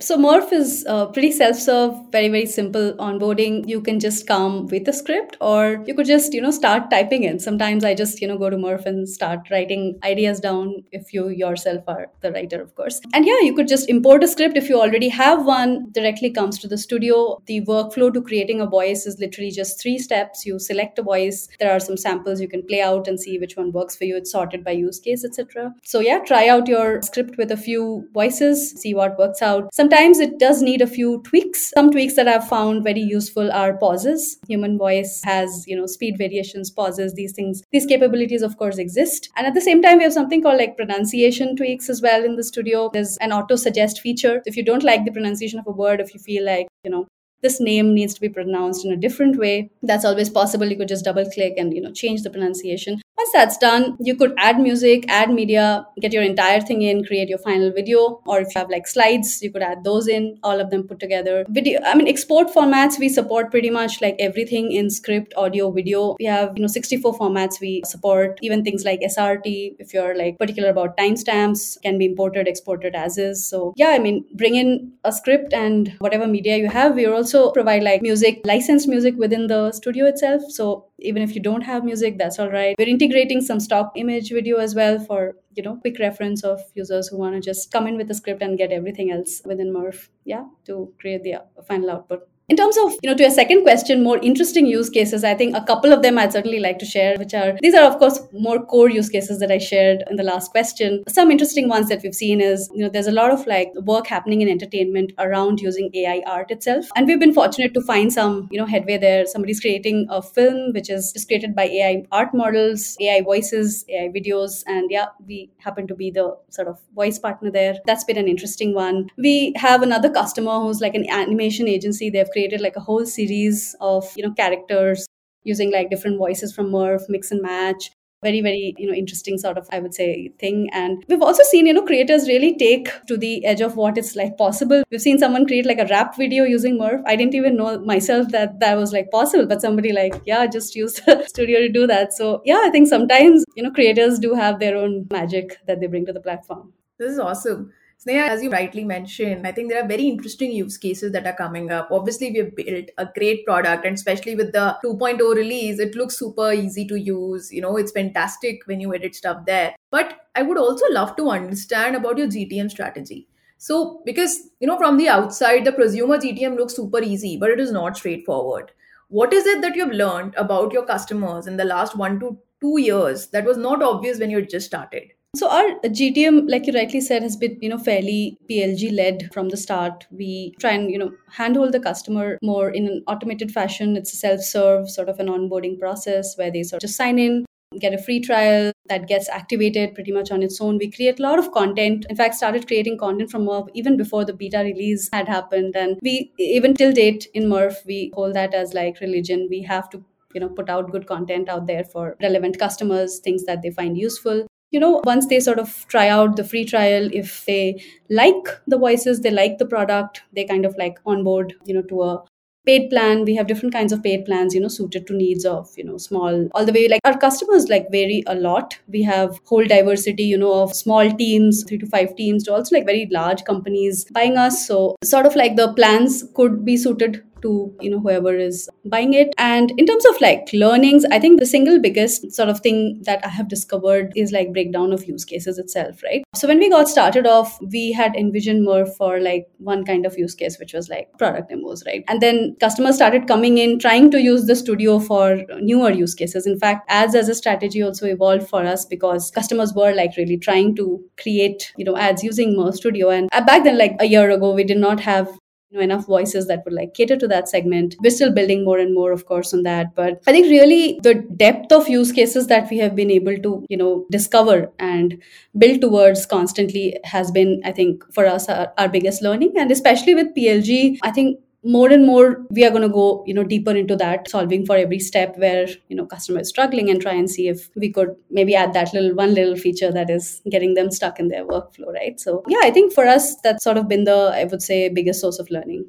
so 0.00 0.18
Murf 0.18 0.52
is 0.52 0.84
uh, 0.88 1.06
pretty 1.06 1.30
self-serve, 1.30 1.94
very 2.10 2.28
very 2.28 2.46
simple 2.46 2.94
onboarding. 2.94 3.68
You 3.68 3.80
can 3.80 4.00
just 4.00 4.26
come 4.26 4.66
with 4.66 4.88
a 4.88 4.92
script, 4.92 5.36
or 5.40 5.84
you 5.86 5.94
could 5.94 6.06
just 6.06 6.34
you 6.34 6.40
know 6.40 6.50
start 6.50 6.90
typing 6.90 7.22
in. 7.22 7.38
Sometimes 7.38 7.84
I 7.84 7.94
just 7.94 8.20
you 8.20 8.26
know 8.26 8.36
go 8.36 8.50
to 8.50 8.56
Murf 8.56 8.86
and 8.86 9.08
start 9.08 9.48
writing 9.52 9.96
ideas 10.02 10.40
down. 10.40 10.82
If 10.90 11.14
you 11.14 11.28
yourself 11.28 11.84
are 11.86 12.08
the 12.22 12.32
writer, 12.32 12.60
of 12.60 12.74
course. 12.74 13.00
And 13.12 13.24
yeah, 13.24 13.38
you 13.42 13.54
could 13.54 13.68
just 13.68 13.88
import 13.88 14.24
a 14.24 14.26
script 14.26 14.56
if 14.56 14.68
you 14.68 14.80
already 14.80 15.08
have 15.10 15.46
one. 15.46 15.92
Directly 15.92 16.32
comes 16.32 16.58
to 16.58 16.66
the 16.66 16.76
studio. 16.76 17.40
The 17.46 17.60
workflow 17.60 18.12
to 18.14 18.20
creating 18.20 18.60
a 18.60 18.66
voice 18.66 19.06
is 19.06 19.20
literally 19.20 19.52
just 19.52 19.80
three 19.80 20.00
steps. 20.00 20.44
You 20.44 20.58
select 20.58 20.98
a 20.98 21.02
voice. 21.02 21.48
There 21.60 21.70
are 21.70 21.78
some 21.78 21.96
samples 21.96 22.40
you 22.40 22.48
can 22.48 22.66
play 22.66 22.80
out 22.80 23.06
and 23.06 23.20
see 23.20 23.38
which 23.38 23.56
one 23.56 23.70
works 23.70 23.94
for 23.94 24.06
you. 24.06 24.16
It's 24.16 24.32
sorted 24.32 24.64
by 24.64 24.72
use 24.72 24.98
case, 24.98 25.24
etc. 25.24 25.72
So 25.84 26.00
yeah, 26.00 26.18
try 26.18 26.48
out 26.48 26.66
your 26.66 27.00
script 27.02 27.38
with 27.38 27.52
a 27.52 27.56
few 27.56 28.08
voices, 28.12 28.72
see 28.72 28.92
what 28.92 29.16
works 29.16 29.40
out. 29.40 29.72
Some 29.72 29.83
Sometimes 29.84 30.18
it 30.18 30.38
does 30.38 30.62
need 30.62 30.80
a 30.80 30.86
few 30.86 31.20
tweaks. 31.24 31.70
Some 31.76 31.90
tweaks 31.90 32.14
that 32.14 32.26
I've 32.26 32.48
found 32.48 32.84
very 32.84 33.02
useful 33.02 33.52
are 33.52 33.76
pauses. 33.76 34.38
Human 34.48 34.78
voice 34.78 35.20
has, 35.26 35.62
you 35.66 35.76
know, 35.76 35.84
speed 35.84 36.16
variations, 36.16 36.70
pauses, 36.70 37.12
these 37.12 37.34
things. 37.34 37.62
These 37.70 37.84
capabilities, 37.84 38.40
of 38.40 38.56
course, 38.56 38.78
exist. 38.78 39.28
And 39.36 39.46
at 39.46 39.52
the 39.52 39.60
same 39.60 39.82
time, 39.82 39.98
we 39.98 40.04
have 40.04 40.14
something 40.14 40.42
called 40.42 40.56
like 40.56 40.78
pronunciation 40.78 41.54
tweaks 41.54 41.90
as 41.90 42.00
well 42.00 42.24
in 42.24 42.36
the 42.36 42.44
studio. 42.44 42.88
There's 42.94 43.18
an 43.18 43.30
auto 43.30 43.56
suggest 43.56 44.00
feature. 44.00 44.40
If 44.46 44.56
you 44.56 44.64
don't 44.64 44.84
like 44.84 45.04
the 45.04 45.12
pronunciation 45.12 45.58
of 45.58 45.66
a 45.66 45.70
word, 45.70 46.00
if 46.00 46.14
you 46.14 46.20
feel 46.20 46.46
like, 46.46 46.66
you 46.82 46.90
know, 46.90 47.06
this 47.42 47.60
name 47.60 47.92
needs 47.92 48.14
to 48.14 48.22
be 48.22 48.30
pronounced 48.30 48.86
in 48.86 48.92
a 48.92 48.96
different 48.96 49.36
way 49.36 49.70
that's 49.82 50.06
always 50.06 50.30
possible 50.30 50.66
you 50.66 50.78
could 50.78 50.88
just 50.88 51.04
double 51.04 51.30
click 51.30 51.52
and 51.58 51.74
you 51.74 51.82
know 51.82 51.92
change 51.92 52.22
the 52.22 52.30
pronunciation 52.30 53.02
once 53.16 53.30
that's 53.32 53.56
done, 53.58 53.96
you 54.00 54.16
could 54.16 54.34
add 54.38 54.58
music, 54.58 55.04
add 55.08 55.30
media, 55.30 55.86
get 56.00 56.12
your 56.12 56.22
entire 56.22 56.60
thing 56.60 56.82
in, 56.82 57.04
create 57.04 57.28
your 57.28 57.38
final 57.38 57.72
video, 57.72 58.20
or 58.26 58.40
if 58.40 58.48
you 58.54 58.58
have 58.58 58.70
like 58.70 58.86
slides, 58.86 59.40
you 59.42 59.50
could 59.52 59.62
add 59.62 59.84
those 59.84 60.08
in, 60.08 60.38
all 60.42 60.60
of 60.60 60.70
them 60.70 60.82
put 60.82 60.98
together. 60.98 61.44
Video, 61.48 61.80
I 61.84 61.94
mean, 61.94 62.08
export 62.08 62.48
formats, 62.48 62.98
we 62.98 63.08
support 63.08 63.50
pretty 63.50 63.70
much 63.70 64.00
like 64.02 64.16
everything 64.18 64.72
in 64.72 64.90
script, 64.90 65.32
audio, 65.36 65.70
video. 65.70 66.16
We 66.18 66.26
have, 66.26 66.52
you 66.56 66.62
know, 66.62 66.66
64 66.66 67.16
formats 67.18 67.60
we 67.60 67.82
support, 67.86 68.38
even 68.42 68.64
things 68.64 68.84
like 68.84 69.00
SRT, 69.00 69.76
if 69.78 69.94
you're 69.94 70.16
like 70.16 70.38
particular 70.38 70.70
about 70.70 70.96
timestamps, 70.96 71.80
can 71.82 71.98
be 71.98 72.06
imported, 72.06 72.48
exported 72.48 72.94
as 72.94 73.16
is. 73.16 73.48
So, 73.48 73.72
yeah, 73.76 73.90
I 73.90 73.98
mean, 73.98 74.24
bring 74.34 74.56
in 74.56 74.92
a 75.04 75.12
script 75.12 75.52
and 75.52 75.94
whatever 75.98 76.26
media 76.26 76.56
you 76.56 76.68
have. 76.68 76.94
We 76.94 77.06
also 77.06 77.52
provide 77.52 77.82
like 77.82 78.02
music, 78.02 78.40
licensed 78.44 78.88
music 78.88 79.14
within 79.16 79.46
the 79.46 79.72
studio 79.72 80.06
itself. 80.06 80.42
So, 80.48 80.86
even 80.98 81.22
if 81.22 81.34
you 81.34 81.42
don't 81.42 81.62
have 81.62 81.84
music, 81.84 82.18
that's 82.18 82.38
all 82.38 82.50
right. 82.50 82.74
We're 82.78 82.88
integrating 82.88 83.40
some 83.40 83.60
stock 83.60 83.92
image 83.96 84.30
video 84.30 84.58
as 84.58 84.74
well 84.74 84.98
for 84.98 85.36
you 85.54 85.62
know 85.62 85.76
quick 85.76 85.98
reference 85.98 86.44
of 86.44 86.60
users 86.74 87.08
who 87.08 87.18
want 87.18 87.34
to 87.34 87.40
just 87.40 87.70
come 87.72 87.86
in 87.86 87.96
with 87.96 88.10
a 88.10 88.14
script 88.14 88.42
and 88.42 88.58
get 88.58 88.72
everything 88.72 89.10
else 89.10 89.42
within 89.44 89.72
Murf, 89.72 90.08
yeah, 90.24 90.44
to 90.66 90.92
create 91.00 91.22
the 91.22 91.36
final 91.66 91.90
output. 91.90 92.28
In 92.46 92.56
terms 92.58 92.76
of, 92.76 92.92
you 93.02 93.08
know, 93.08 93.16
to 93.16 93.22
your 93.22 93.30
second 93.30 93.62
question, 93.62 94.02
more 94.02 94.18
interesting 94.18 94.66
use 94.66 94.90
cases, 94.90 95.24
I 95.24 95.34
think 95.34 95.56
a 95.56 95.64
couple 95.64 95.94
of 95.94 96.02
them 96.02 96.18
I'd 96.18 96.34
certainly 96.34 96.60
like 96.60 96.78
to 96.80 96.84
share, 96.84 97.16
which 97.16 97.32
are, 97.32 97.56
these 97.62 97.72
are, 97.72 97.84
of 97.84 97.98
course, 97.98 98.20
more 98.34 98.62
core 98.66 98.90
use 98.90 99.08
cases 99.08 99.38
that 99.38 99.50
I 99.50 99.56
shared 99.56 100.04
in 100.10 100.16
the 100.16 100.22
last 100.22 100.50
question. 100.50 101.02
Some 101.08 101.30
interesting 101.30 101.70
ones 101.70 101.88
that 101.88 102.02
we've 102.02 102.14
seen 102.14 102.42
is, 102.42 102.68
you 102.74 102.82
know, 102.82 102.90
there's 102.90 103.06
a 103.06 103.12
lot 103.12 103.30
of 103.30 103.46
like 103.46 103.72
work 103.86 104.06
happening 104.06 104.42
in 104.42 104.50
entertainment 104.50 105.14
around 105.18 105.60
using 105.60 105.90
AI 105.94 106.22
art 106.26 106.50
itself. 106.50 106.84
And 106.94 107.06
we've 107.06 107.18
been 107.18 107.32
fortunate 107.32 107.72
to 107.72 107.80
find 107.80 108.12
some, 108.12 108.46
you 108.50 108.58
know, 108.58 108.66
headway 108.66 108.98
there. 108.98 109.24
Somebody's 109.24 109.60
creating 109.60 110.06
a 110.10 110.20
film 110.20 110.74
which 110.74 110.90
is 110.90 111.14
just 111.14 111.28
created 111.28 111.56
by 111.56 111.64
AI 111.64 112.04
art 112.12 112.34
models, 112.34 112.94
AI 113.00 113.22
voices, 113.22 113.86
AI 113.88 114.10
videos. 114.10 114.62
And 114.66 114.90
yeah, 114.90 115.06
we 115.26 115.50
happen 115.60 115.86
to 115.86 115.94
be 115.94 116.10
the 116.10 116.36
sort 116.50 116.68
of 116.68 116.78
voice 116.94 117.18
partner 117.18 117.50
there. 117.50 117.76
That's 117.86 118.04
been 118.04 118.18
an 118.18 118.28
interesting 118.28 118.74
one. 118.74 119.08
We 119.16 119.54
have 119.56 119.80
another 119.80 120.10
customer 120.10 120.60
who's 120.60 120.82
like 120.82 120.94
an 120.94 121.08
animation 121.08 121.68
agency. 121.68 122.10
They've 122.10 122.33
created 122.34 122.60
like 122.60 122.76
a 122.76 122.86
whole 122.90 123.06
series 123.06 123.74
of 123.80 124.12
you 124.16 124.24
know 124.26 124.34
characters 124.34 125.06
using 125.44 125.72
like 125.72 125.90
different 125.90 126.18
voices 126.18 126.54
from 126.54 126.70
Murf, 126.70 127.02
mix 127.08 127.30
and 127.30 127.42
match. 127.42 127.90
Very, 128.22 128.40
very, 128.40 128.74
you 128.78 128.88
know, 128.88 128.94
interesting 128.94 129.36
sort 129.36 129.58
of, 129.58 129.68
I 129.70 129.80
would 129.80 129.92
say, 129.92 130.30
thing. 130.38 130.70
And 130.72 131.04
we've 131.08 131.20
also 131.20 131.42
seen, 131.42 131.66
you 131.66 131.74
know, 131.74 131.82
creators 131.82 132.26
really 132.26 132.56
take 132.56 132.88
to 133.08 133.18
the 133.18 133.44
edge 133.44 133.60
of 133.60 133.76
what 133.76 133.98
it's 133.98 134.16
like 134.16 134.38
possible. 134.38 134.82
We've 134.90 135.02
seen 135.02 135.18
someone 135.18 135.44
create 135.46 135.66
like 135.66 135.78
a 135.78 135.86
rap 135.90 136.16
video 136.16 136.44
using 136.44 136.78
Murf. 136.78 137.02
I 137.06 137.16
didn't 137.16 137.34
even 137.34 137.54
know 137.54 137.78
myself 137.80 138.28
that 138.30 138.60
that 138.60 138.78
was 138.78 138.94
like 138.94 139.10
possible, 139.10 139.44
but 139.44 139.60
somebody 139.60 139.92
like, 139.92 140.14
yeah, 140.24 140.46
just 140.46 140.74
use 140.74 140.94
the 140.94 141.22
studio 141.28 141.58
to 141.60 141.68
do 141.68 141.86
that. 141.86 142.14
So 142.14 142.40
yeah, 142.46 142.62
I 142.64 142.70
think 142.70 142.88
sometimes, 142.88 143.44
you 143.56 143.62
know, 143.62 143.70
creators 143.70 144.18
do 144.18 144.32
have 144.32 144.58
their 144.58 144.74
own 144.74 145.06
magic 145.10 145.58
that 145.66 145.80
they 145.80 145.86
bring 145.86 146.06
to 146.06 146.12
the 146.14 146.20
platform. 146.20 146.72
This 146.98 147.12
is 147.12 147.18
awesome. 147.18 147.72
Sneha, 148.04 148.28
as 148.28 148.42
you 148.42 148.50
rightly 148.50 148.84
mentioned, 148.84 149.46
I 149.46 149.52
think 149.52 149.70
there 149.70 149.82
are 149.82 149.88
very 149.88 150.06
interesting 150.06 150.52
use 150.52 150.76
cases 150.76 151.12
that 151.12 151.26
are 151.26 151.36
coming 151.36 151.70
up. 151.70 151.88
Obviously, 151.90 152.32
we've 152.32 152.54
built 152.54 152.90
a 152.98 153.08
great 153.16 153.46
product, 153.46 153.86
and 153.86 153.94
especially 153.94 154.36
with 154.36 154.52
the 154.52 154.76
2.0 154.84 155.34
release, 155.34 155.78
it 155.78 155.94
looks 155.94 156.18
super 156.18 156.52
easy 156.52 156.86
to 156.88 156.96
use. 156.96 157.50
You 157.50 157.62
know, 157.62 157.78
it's 157.78 157.92
fantastic 157.92 158.66
when 158.66 158.80
you 158.80 158.94
edit 158.94 159.14
stuff 159.14 159.46
there. 159.46 159.74
But 159.90 160.20
I 160.34 160.42
would 160.42 160.58
also 160.58 160.84
love 160.90 161.16
to 161.16 161.30
understand 161.30 161.96
about 161.96 162.18
your 162.18 162.26
GTM 162.26 162.70
strategy. 162.70 163.26
So, 163.56 164.02
because, 164.04 164.50
you 164.60 164.66
know, 164.66 164.76
from 164.76 164.98
the 164.98 165.08
outside, 165.08 165.64
the 165.64 165.72
prosumer 165.72 166.20
GTM 166.20 166.56
looks 166.56 166.76
super 166.76 167.00
easy, 167.00 167.38
but 167.38 167.48
it 167.48 167.58
is 167.58 167.72
not 167.72 167.96
straightforward. 167.96 168.72
What 169.08 169.32
is 169.32 169.46
it 169.46 169.62
that 169.62 169.76
you've 169.76 169.92
learned 169.92 170.34
about 170.36 170.72
your 170.74 170.84
customers 170.84 171.46
in 171.46 171.56
the 171.56 171.64
last 171.64 171.96
one 171.96 172.20
to 172.20 172.36
two 172.60 172.78
years 172.80 173.28
that 173.28 173.46
was 173.46 173.56
not 173.56 173.82
obvious 173.82 174.18
when 174.18 174.30
you 174.30 174.44
just 174.44 174.66
started? 174.66 175.12
So 175.34 175.48
our 175.50 175.80
GTM, 175.90 176.46
like 176.46 176.66
you 176.66 176.72
rightly 176.72 177.00
said, 177.00 177.22
has 177.22 177.36
been 177.36 177.58
you 177.60 177.68
know 177.68 177.78
fairly 177.78 178.38
PLG 178.48 178.90
led 178.90 179.30
from 179.32 179.48
the 179.48 179.56
start. 179.56 180.06
We 180.10 180.54
try 180.60 180.72
and 180.72 180.90
you 180.90 180.98
know 180.98 181.10
handhold 181.32 181.72
the 181.72 181.80
customer 181.80 182.38
more 182.42 182.70
in 182.70 182.86
an 182.86 183.02
automated 183.08 183.50
fashion. 183.50 183.96
It's 183.96 184.12
a 184.12 184.16
self-serve 184.16 184.88
sort 184.90 185.08
of 185.08 185.18
an 185.18 185.26
onboarding 185.26 185.78
process 185.80 186.36
where 186.38 186.50
they 186.52 186.62
sort 186.62 186.82
of 186.84 186.88
just 186.88 186.96
sign 186.96 187.18
in, 187.18 187.44
get 187.80 187.92
a 187.92 187.98
free 187.98 188.20
trial 188.20 188.70
that 188.88 189.08
gets 189.08 189.28
activated 189.28 189.94
pretty 189.94 190.12
much 190.12 190.30
on 190.30 190.40
its 190.42 190.60
own. 190.60 190.78
We 190.78 190.90
create 190.92 191.18
a 191.18 191.22
lot 191.22 191.40
of 191.40 191.50
content. 191.50 192.06
In 192.08 192.14
fact, 192.16 192.36
started 192.36 192.66
creating 192.68 192.98
content 192.98 193.30
from 193.30 193.44
Murf 193.46 193.68
even 193.74 193.96
before 193.96 194.24
the 194.24 194.34
beta 194.34 194.58
release 194.58 195.08
had 195.12 195.26
happened. 195.26 195.74
And 195.74 195.98
we 196.02 196.32
even 196.38 196.74
till 196.74 196.92
date 196.92 197.26
in 197.34 197.44
Murf, 197.44 197.84
we 197.86 198.12
hold 198.14 198.34
that 198.34 198.54
as 198.54 198.72
like 198.72 199.00
religion. 199.00 199.48
We 199.50 199.62
have 199.62 199.90
to 199.90 200.04
you 200.32 200.40
know 200.40 200.48
put 200.48 200.68
out 200.70 200.92
good 200.92 201.06
content 201.08 201.48
out 201.48 201.66
there 201.66 201.84
for 201.84 202.16
relevant 202.22 202.58
customers 202.58 203.18
things 203.20 203.44
that 203.44 203.62
they 203.62 203.70
find 203.70 203.96
useful 203.96 204.46
you 204.74 204.80
know 204.80 205.00
once 205.04 205.26
they 205.28 205.40
sort 205.40 205.58
of 205.64 205.74
try 205.88 206.08
out 206.08 206.36
the 206.36 206.44
free 206.52 206.64
trial 206.64 207.08
if 207.22 207.44
they 207.46 207.80
like 208.10 208.54
the 208.66 208.78
voices 208.78 209.20
they 209.20 209.30
like 209.30 209.58
the 209.58 209.70
product 209.74 210.22
they 210.32 210.44
kind 210.44 210.66
of 210.66 210.76
like 210.84 210.98
onboard 211.06 211.54
you 211.64 211.74
know 211.74 211.82
to 211.82 212.02
a 212.02 212.22
paid 212.66 212.88
plan. 212.88 213.24
We 213.24 213.34
have 213.36 213.46
different 213.46 213.74
kinds 213.74 213.92
of 213.92 214.02
paid 214.02 214.24
plans 214.24 214.54
you 214.54 214.60
know 214.60 214.68
suited 214.68 215.06
to 215.08 215.14
needs 215.14 215.44
of 215.44 215.68
you 215.76 215.84
know 215.84 215.98
small 215.98 216.48
all 216.54 216.64
the 216.64 216.72
way 216.72 216.88
like 216.88 217.00
our 217.04 217.18
customers 217.18 217.68
like 217.68 217.90
vary 217.90 218.22
a 218.26 218.34
lot. 218.34 218.78
We 218.88 219.02
have 219.02 219.38
whole 219.44 219.64
diversity 219.64 220.24
you 220.24 220.38
know 220.38 220.62
of 220.62 220.74
small 220.74 221.10
teams 221.10 221.62
three 221.64 221.78
to 221.78 221.86
five 221.86 222.16
teams 222.16 222.44
to 222.44 222.54
also 222.54 222.74
like 222.76 222.86
very 222.86 223.06
large 223.10 223.44
companies 223.44 224.06
buying 224.12 224.38
us. 224.38 224.66
So 224.66 224.96
sort 225.04 225.26
of 225.26 225.36
like 225.36 225.56
the 225.56 225.72
plans 225.74 226.24
could 226.34 226.64
be 226.64 226.76
suited 226.76 227.22
to 227.44 227.54
you 227.80 227.90
know 227.90 228.00
whoever 228.00 228.36
is 228.36 228.68
buying 228.84 229.14
it. 229.14 229.34
And 229.38 229.72
in 229.78 229.86
terms 229.86 230.04
of 230.06 230.20
like 230.20 230.50
learnings 230.52 231.04
i 231.16 231.18
think 231.18 231.40
the 231.40 231.46
single 231.46 231.80
biggest 231.80 232.32
sort 232.32 232.48
of 232.48 232.60
thing 232.60 232.78
that 233.08 233.24
i 233.26 233.28
have 233.28 233.48
discovered 233.48 234.12
is 234.22 234.32
like 234.36 234.52
breakdown 234.52 234.92
of 234.92 235.04
use 235.04 235.24
cases 235.24 235.58
itself 235.58 236.02
right? 236.02 236.24
So 236.34 236.48
when 236.48 236.58
we 236.58 236.70
got 236.70 236.88
started 236.88 237.26
off 237.26 237.58
we 237.74 237.92
had 237.92 238.16
envisioned 238.16 238.64
more 238.64 238.86
for 238.86 239.20
like 239.20 239.46
one 239.58 239.84
kind 239.84 240.06
of 240.06 240.18
use 240.18 240.34
case 240.34 240.58
which 240.58 240.72
was 240.72 240.88
like 240.88 241.10
product 241.18 241.50
demos 241.50 241.84
right? 241.86 242.04
And 242.08 242.20
then 242.20 242.56
customers 242.60 242.96
started 242.96 243.28
coming 243.28 243.58
in 243.58 243.78
trying 243.78 244.10
to 244.12 244.20
use 244.20 244.46
the 244.46 244.56
studio 244.56 244.98
for 244.98 245.42
newer 245.60 245.90
use 245.90 246.14
cases. 246.14 246.46
In 246.46 246.58
fact 246.58 246.86
ads 246.88 247.14
as 247.14 247.28
a 247.28 247.34
strategy 247.34 247.82
also 247.82 248.06
evolved 248.06 248.48
for 248.48 248.64
us 248.64 248.84
because 248.84 249.30
customers 249.30 249.74
were 249.74 249.94
like 249.94 250.16
really 250.16 250.38
trying 250.38 250.74
to 250.76 251.02
create 251.20 251.72
you 251.76 251.84
know 251.84 251.96
ads 251.96 252.24
using 252.24 252.56
Murf 252.56 252.74
Studio. 252.74 253.10
And 253.10 253.28
uh, 253.32 253.44
back 253.44 253.64
then 253.64 253.78
like 253.78 253.96
a 254.00 254.06
year 254.06 254.30
ago 254.30 254.52
we 254.52 254.64
did 254.64 254.78
not 254.78 255.00
have 255.00 255.28
know, 255.74 255.84
enough 255.84 256.06
voices 256.06 256.46
that 256.46 256.64
would 256.64 256.74
like 256.74 256.94
cater 256.94 257.16
to 257.16 257.28
that 257.28 257.48
segment. 257.48 257.96
We're 258.02 258.10
still 258.10 258.32
building 258.32 258.64
more 258.64 258.78
and 258.78 258.94
more, 258.94 259.12
of 259.12 259.26
course, 259.26 259.52
on 259.52 259.62
that. 259.64 259.94
But 259.94 260.20
I 260.26 260.32
think 260.32 260.46
really 260.48 260.98
the 261.02 261.14
depth 261.14 261.72
of 261.72 261.88
use 261.88 262.12
cases 262.12 262.46
that 262.48 262.70
we 262.70 262.78
have 262.78 262.94
been 262.94 263.10
able 263.10 263.36
to, 263.38 263.66
you 263.68 263.76
know, 263.76 264.06
discover 264.10 264.72
and 264.78 265.20
build 265.56 265.80
towards 265.80 266.26
constantly 266.26 266.98
has 267.04 267.30
been, 267.30 267.60
I 267.64 267.72
think, 267.72 268.04
for 268.12 268.26
us, 268.26 268.48
our, 268.48 268.72
our 268.78 268.88
biggest 268.88 269.22
learning. 269.22 269.54
And 269.56 269.70
especially 269.70 270.14
with 270.14 270.34
PLG, 270.34 270.98
I 271.02 271.10
think 271.10 271.38
more 271.64 271.90
and 271.90 272.06
more 272.06 272.44
we 272.50 272.64
are 272.64 272.70
going 272.70 272.82
to 272.82 272.88
go 272.88 273.24
you 273.26 273.34
know 273.34 273.42
deeper 273.42 273.70
into 273.70 273.96
that 273.96 274.28
solving 274.28 274.66
for 274.66 274.76
every 274.76 274.98
step 274.98 275.36
where 275.38 275.66
you 275.88 275.96
know 275.96 276.04
customer 276.04 276.40
is 276.40 276.48
struggling 276.48 276.90
and 276.90 277.00
try 277.00 277.12
and 277.12 277.30
see 277.30 277.48
if 277.48 277.70
we 277.74 277.90
could 277.90 278.14
maybe 278.30 278.54
add 278.54 278.72
that 278.74 278.92
little 278.92 279.14
one 279.14 279.34
little 279.34 279.56
feature 279.56 279.90
that 279.90 280.10
is 280.10 280.42
getting 280.50 280.74
them 280.74 280.90
stuck 280.90 281.18
in 281.18 281.28
their 281.28 281.44
workflow 281.46 281.92
right? 281.92 282.20
So 282.20 282.42
yeah 282.48 282.60
i 282.62 282.70
think 282.70 282.92
for 282.92 283.06
us 283.06 283.36
that's 283.40 283.64
sort 283.64 283.78
of 283.78 283.88
been 283.88 284.04
the 284.04 284.32
i 284.34 284.44
would 284.44 284.62
say 284.62 284.88
biggest 284.88 285.20
source 285.20 285.38
of 285.38 285.50
learning. 285.50 285.86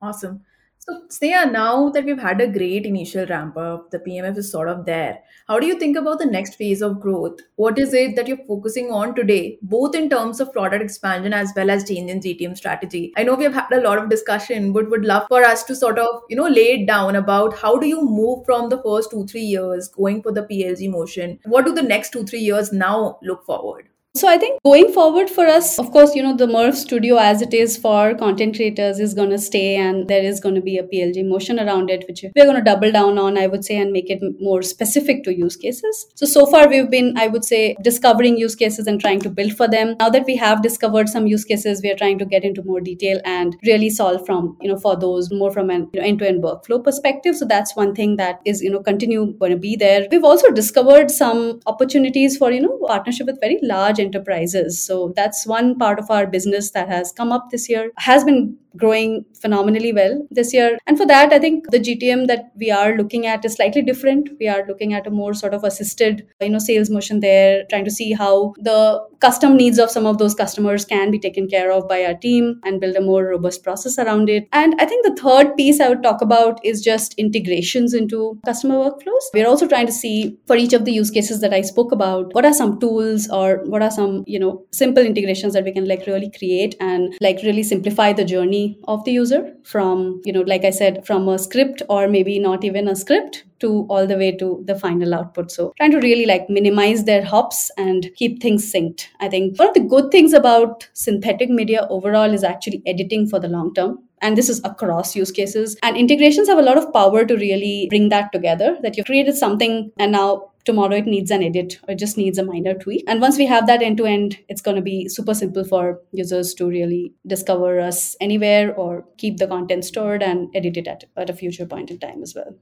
Awesome 0.00 0.44
so, 0.88 1.02
Sneha, 1.08 1.50
now 1.52 1.90
that 1.90 2.04
we've 2.06 2.18
had 2.18 2.40
a 2.40 2.48
great 2.48 2.86
initial 2.86 3.26
ramp 3.26 3.58
up, 3.58 3.90
the 3.90 3.98
PMF 3.98 4.38
is 4.38 4.50
sort 4.50 4.68
of 4.68 4.86
there. 4.86 5.18
How 5.46 5.58
do 5.58 5.66
you 5.66 5.78
think 5.78 5.98
about 5.98 6.18
the 6.18 6.24
next 6.24 6.54
phase 6.54 6.80
of 6.80 6.98
growth? 6.98 7.40
What 7.56 7.78
is 7.78 7.92
it 7.92 8.16
that 8.16 8.26
you're 8.26 8.46
focusing 8.46 8.90
on 8.90 9.14
today, 9.14 9.58
both 9.60 9.94
in 9.94 10.08
terms 10.08 10.40
of 10.40 10.52
product 10.52 10.82
expansion 10.82 11.34
as 11.34 11.52
well 11.54 11.68
as 11.68 11.86
change 11.86 12.10
in 12.10 12.20
GTM 12.20 12.56
strategy? 12.56 13.12
I 13.18 13.24
know 13.24 13.34
we 13.34 13.44
have 13.44 13.52
had 13.52 13.72
a 13.72 13.82
lot 13.82 13.98
of 13.98 14.08
discussion, 14.08 14.72
but 14.72 14.88
would 14.88 15.04
love 15.04 15.26
for 15.28 15.44
us 15.44 15.62
to 15.64 15.76
sort 15.76 15.98
of, 15.98 16.22
you 16.30 16.36
know, 16.36 16.48
lay 16.48 16.80
it 16.80 16.86
down 16.86 17.16
about 17.16 17.58
how 17.58 17.76
do 17.78 17.86
you 17.86 18.00
move 18.00 18.46
from 18.46 18.70
the 18.70 18.82
first 18.82 19.10
two, 19.10 19.26
three 19.26 19.42
years 19.42 19.88
going 19.88 20.22
for 20.22 20.32
the 20.32 20.44
PLG 20.44 20.90
motion? 20.90 21.38
What 21.44 21.66
do 21.66 21.74
the 21.74 21.82
next 21.82 22.12
two, 22.12 22.24
three 22.24 22.40
years 22.40 22.72
now 22.72 23.18
look 23.22 23.44
forward? 23.44 23.88
So 24.18 24.26
I 24.26 24.36
think 24.36 24.60
going 24.64 24.92
forward 24.92 25.30
for 25.30 25.46
us, 25.46 25.78
of 25.78 25.92
course, 25.92 26.16
you 26.16 26.24
know, 26.24 26.36
the 26.36 26.48
Murf 26.48 26.74
studio 26.74 27.18
as 27.18 27.40
it 27.40 27.54
is 27.54 27.76
for 27.76 28.16
content 28.16 28.56
creators 28.56 28.98
is 28.98 29.14
going 29.14 29.30
to 29.30 29.38
stay 29.38 29.76
and 29.76 30.08
there 30.08 30.24
is 30.24 30.40
going 30.40 30.56
to 30.56 30.60
be 30.60 30.76
a 30.76 30.82
PLG 30.82 31.24
motion 31.24 31.60
around 31.60 31.88
it, 31.88 32.04
which 32.08 32.24
we're 32.34 32.44
going 32.44 32.56
to 32.56 32.62
double 32.62 32.90
down 32.90 33.16
on, 33.16 33.38
I 33.38 33.46
would 33.46 33.64
say, 33.64 33.76
and 33.76 33.92
make 33.92 34.10
it 34.10 34.20
more 34.40 34.62
specific 34.62 35.22
to 35.22 35.32
use 35.32 35.54
cases. 35.54 36.06
So, 36.16 36.26
so 36.26 36.46
far 36.46 36.68
we've 36.68 36.90
been, 36.90 37.16
I 37.16 37.28
would 37.28 37.44
say, 37.44 37.76
discovering 37.80 38.36
use 38.36 38.56
cases 38.56 38.88
and 38.88 39.00
trying 39.00 39.20
to 39.20 39.30
build 39.30 39.52
for 39.56 39.68
them. 39.68 39.94
Now 40.00 40.10
that 40.10 40.26
we 40.26 40.34
have 40.34 40.62
discovered 40.62 41.08
some 41.08 41.28
use 41.28 41.44
cases, 41.44 41.80
we 41.80 41.92
are 41.92 41.96
trying 41.96 42.18
to 42.18 42.24
get 42.24 42.42
into 42.42 42.64
more 42.64 42.80
detail 42.80 43.20
and 43.24 43.56
really 43.64 43.88
solve 43.88 44.26
from, 44.26 44.56
you 44.60 44.68
know, 44.68 44.80
for 44.80 44.96
those 44.96 45.30
more 45.30 45.52
from 45.52 45.70
an 45.70 45.88
you 45.92 46.00
know, 46.00 46.06
end-to-end 46.08 46.42
workflow 46.42 46.82
perspective. 46.82 47.36
So 47.36 47.44
that's 47.44 47.76
one 47.76 47.94
thing 47.94 48.16
that 48.16 48.40
is, 48.44 48.62
you 48.62 48.70
know, 48.72 48.80
continue 48.80 49.32
going 49.38 49.52
to 49.52 49.56
be 49.56 49.76
there. 49.76 50.08
We've 50.10 50.24
also 50.24 50.50
discovered 50.50 51.12
some 51.12 51.60
opportunities 51.66 52.36
for, 52.36 52.50
you 52.50 52.62
know, 52.62 52.80
partnership 52.84 53.28
with 53.28 53.40
very 53.40 53.60
large 53.62 54.00
enterprises. 54.08 54.80
So 54.84 55.12
that's 55.16 55.46
one 55.46 55.78
part 55.78 55.98
of 55.98 56.10
our 56.10 56.26
business 56.26 56.70
that 56.72 56.88
has 56.88 57.12
come 57.12 57.32
up 57.32 57.50
this 57.50 57.68
year, 57.68 57.90
has 57.98 58.24
been 58.24 58.56
growing 58.76 59.24
phenomenally 59.40 59.92
well 59.92 60.26
this 60.30 60.52
year. 60.54 60.78
And 60.86 60.96
for 60.96 61.06
that, 61.06 61.32
I 61.32 61.38
think 61.38 61.70
the 61.70 61.80
GTM 61.80 62.26
that 62.28 62.52
we 62.56 62.70
are 62.70 62.96
looking 62.96 63.26
at 63.26 63.44
is 63.44 63.54
slightly 63.54 63.82
different. 63.82 64.30
We 64.38 64.46
are 64.46 64.64
looking 64.66 64.94
at 64.94 65.06
a 65.06 65.10
more 65.10 65.34
sort 65.34 65.54
of 65.54 65.64
assisted, 65.64 66.26
you 66.40 66.50
know, 66.50 66.58
sales 66.58 66.90
motion 66.90 67.20
there, 67.20 67.64
trying 67.70 67.84
to 67.86 67.90
see 67.90 68.12
how 68.12 68.54
the 68.58 69.04
custom 69.20 69.56
needs 69.56 69.78
of 69.78 69.90
some 69.90 70.06
of 70.06 70.18
those 70.18 70.34
customers 70.34 70.84
can 70.84 71.10
be 71.10 71.18
taken 71.18 71.48
care 71.48 71.72
of 71.72 71.88
by 71.88 72.04
our 72.04 72.14
team 72.14 72.60
and 72.64 72.80
build 72.80 72.94
a 72.94 73.00
more 73.00 73.24
robust 73.24 73.64
process 73.64 73.98
around 73.98 74.28
it. 74.28 74.46
And 74.52 74.74
I 74.78 74.86
think 74.86 75.04
the 75.04 75.20
third 75.20 75.56
piece 75.56 75.80
I 75.80 75.88
would 75.88 76.02
talk 76.02 76.22
about 76.22 76.64
is 76.64 76.80
just 76.80 77.14
integrations 77.14 77.94
into 77.94 78.38
customer 78.44 78.76
workflows. 78.76 79.24
We're 79.34 79.48
also 79.48 79.66
trying 79.66 79.86
to 79.86 79.92
see 79.92 80.38
for 80.46 80.56
each 80.56 80.72
of 80.72 80.84
the 80.84 80.92
use 80.92 81.10
cases 81.10 81.40
that 81.40 81.52
I 81.52 81.62
spoke 81.62 81.90
about, 81.90 82.34
what 82.34 82.44
are 82.44 82.52
some 82.52 82.78
tools 82.78 83.28
or 83.28 83.62
what 83.64 83.82
are 83.82 83.87
some, 83.92 84.24
you 84.26 84.38
know, 84.38 84.64
simple 84.72 85.04
integrations 85.04 85.52
that 85.54 85.64
we 85.64 85.72
can 85.72 85.86
like 85.86 86.06
really 86.06 86.30
create 86.30 86.74
and 86.80 87.16
like 87.20 87.40
really 87.42 87.62
simplify 87.62 88.12
the 88.12 88.24
journey 88.24 88.78
of 88.86 89.04
the 89.04 89.12
user 89.12 89.54
from, 89.64 90.20
you 90.24 90.32
know, 90.32 90.42
like 90.42 90.64
I 90.64 90.70
said, 90.70 91.06
from 91.06 91.28
a 91.28 91.38
script 91.38 91.82
or 91.88 92.08
maybe 92.08 92.38
not 92.38 92.64
even 92.64 92.88
a 92.88 92.96
script 92.96 93.44
to 93.60 93.86
all 93.90 94.06
the 94.06 94.16
way 94.16 94.36
to 94.36 94.62
the 94.66 94.78
final 94.78 95.14
output. 95.14 95.50
So 95.50 95.72
trying 95.76 95.90
to 95.92 96.00
really 96.00 96.26
like 96.26 96.48
minimize 96.48 97.04
their 97.04 97.24
hops 97.24 97.70
and 97.76 98.08
keep 98.16 98.40
things 98.40 98.72
synced. 98.72 99.06
I 99.20 99.28
think 99.28 99.58
one 99.58 99.68
of 99.68 99.74
the 99.74 99.80
good 99.80 100.10
things 100.10 100.32
about 100.32 100.88
synthetic 100.94 101.50
media 101.50 101.86
overall 101.90 102.32
is 102.32 102.44
actually 102.44 102.82
editing 102.86 103.28
for 103.28 103.40
the 103.40 103.48
long 103.48 103.74
term 103.74 103.98
and 104.20 104.36
this 104.36 104.48
is 104.48 104.60
across 104.64 105.14
use 105.14 105.30
cases 105.30 105.76
and 105.82 105.96
integrations 105.96 106.48
have 106.48 106.58
a 106.58 106.62
lot 106.62 106.78
of 106.78 106.92
power 106.92 107.24
to 107.24 107.36
really 107.36 107.86
bring 107.88 108.08
that 108.08 108.32
together 108.32 108.76
that 108.82 108.96
you've 108.96 109.06
created 109.06 109.36
something 109.36 109.92
and 109.98 110.12
now 110.12 110.50
tomorrow 110.68 110.96
it 110.96 111.06
needs 111.06 111.30
an 111.30 111.42
edit 111.42 111.78
or 111.88 111.94
just 111.94 112.18
needs 112.18 112.36
a 112.36 112.44
minor 112.44 112.74
tweak. 112.74 113.02
And 113.08 113.22
once 113.22 113.38
we 113.38 113.46
have 113.46 113.66
that 113.66 113.80
end 113.80 113.96
to 113.96 114.04
end, 114.04 114.38
it's 114.50 114.60
going 114.60 114.76
to 114.76 114.82
be 114.82 115.08
super 115.08 115.32
simple 115.32 115.64
for 115.64 116.00
users 116.12 116.52
to 116.54 116.68
really 116.68 117.14
discover 117.26 117.80
us 117.80 118.14
anywhere 118.20 118.74
or 118.74 119.06
keep 119.16 119.38
the 119.38 119.46
content 119.46 119.86
stored 119.86 120.22
and 120.22 120.54
edit 120.54 120.76
it 120.76 120.86
at, 120.86 121.04
at 121.16 121.30
a 121.30 121.32
future 121.32 121.64
point 121.64 121.90
in 121.90 121.98
time 121.98 122.22
as 122.22 122.34
well. 122.34 122.54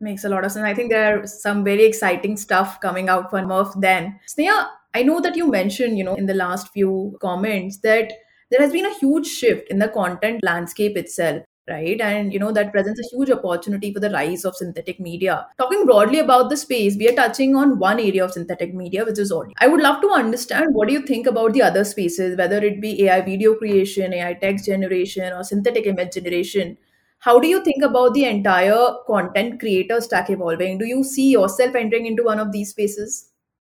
Makes 0.00 0.24
a 0.24 0.28
lot 0.28 0.44
of 0.44 0.50
sense. 0.50 0.64
I 0.64 0.74
think 0.74 0.90
there 0.90 1.20
are 1.20 1.26
some 1.28 1.62
very 1.62 1.84
exciting 1.84 2.36
stuff 2.36 2.80
coming 2.80 3.08
out 3.08 3.30
for 3.30 3.38
Murf 3.38 3.80
then. 3.80 4.18
Sneha, 4.28 4.66
I 4.92 5.04
know 5.04 5.20
that 5.20 5.36
you 5.36 5.48
mentioned, 5.48 5.96
you 5.96 6.02
know, 6.02 6.16
in 6.16 6.26
the 6.26 6.34
last 6.34 6.72
few 6.72 7.16
comments 7.22 7.78
that 7.84 8.12
there 8.50 8.60
has 8.60 8.72
been 8.72 8.84
a 8.84 8.98
huge 8.98 9.28
shift 9.28 9.70
in 9.70 9.78
the 9.78 9.88
content 9.88 10.40
landscape 10.42 10.96
itself 10.96 11.44
right? 11.68 12.00
And 12.00 12.32
you 12.32 12.38
know 12.38 12.52
that 12.52 12.72
presents 12.72 13.00
a 13.00 13.16
huge 13.16 13.30
opportunity 13.30 13.92
for 13.92 14.00
the 14.00 14.10
rise 14.10 14.44
of 14.44 14.56
synthetic 14.56 15.00
media. 15.00 15.46
Talking 15.58 15.86
broadly 15.86 16.18
about 16.18 16.50
the 16.50 16.56
space 16.56 16.96
we 16.96 17.08
are 17.08 17.14
touching 17.14 17.56
on 17.56 17.78
one 17.78 17.98
area 17.98 18.24
of 18.24 18.32
synthetic 18.32 18.74
media 18.74 19.04
which 19.04 19.18
is 19.18 19.32
audio. 19.32 19.52
I 19.58 19.68
would 19.68 19.80
love 19.80 20.00
to 20.02 20.10
understand 20.10 20.74
what 20.74 20.88
do 20.88 20.94
you 20.94 21.02
think 21.06 21.26
about 21.26 21.52
the 21.52 21.62
other 21.62 21.84
spaces 21.84 22.36
whether 22.36 22.58
it 22.58 22.80
be 22.80 23.04
ai 23.04 23.20
video 23.22 23.54
creation 23.54 24.12
ai 24.12 24.34
text 24.34 24.66
generation 24.66 25.32
or 25.32 25.44
synthetic 25.44 25.86
image 25.86 26.14
generation? 26.14 26.76
How 27.18 27.38
do 27.40 27.48
you 27.48 27.64
think 27.64 27.82
about 27.82 28.12
the 28.12 28.26
entire 28.26 28.96
content 29.06 29.58
creator 29.58 30.00
stack 30.00 30.28
evolving? 30.28 30.76
Do 30.78 30.84
you 30.84 31.02
see 31.02 31.30
yourself 31.30 31.74
entering 31.74 32.04
into 32.04 32.22
one 32.22 32.38
of 32.38 32.52
these 32.52 32.70
spaces 32.70 33.30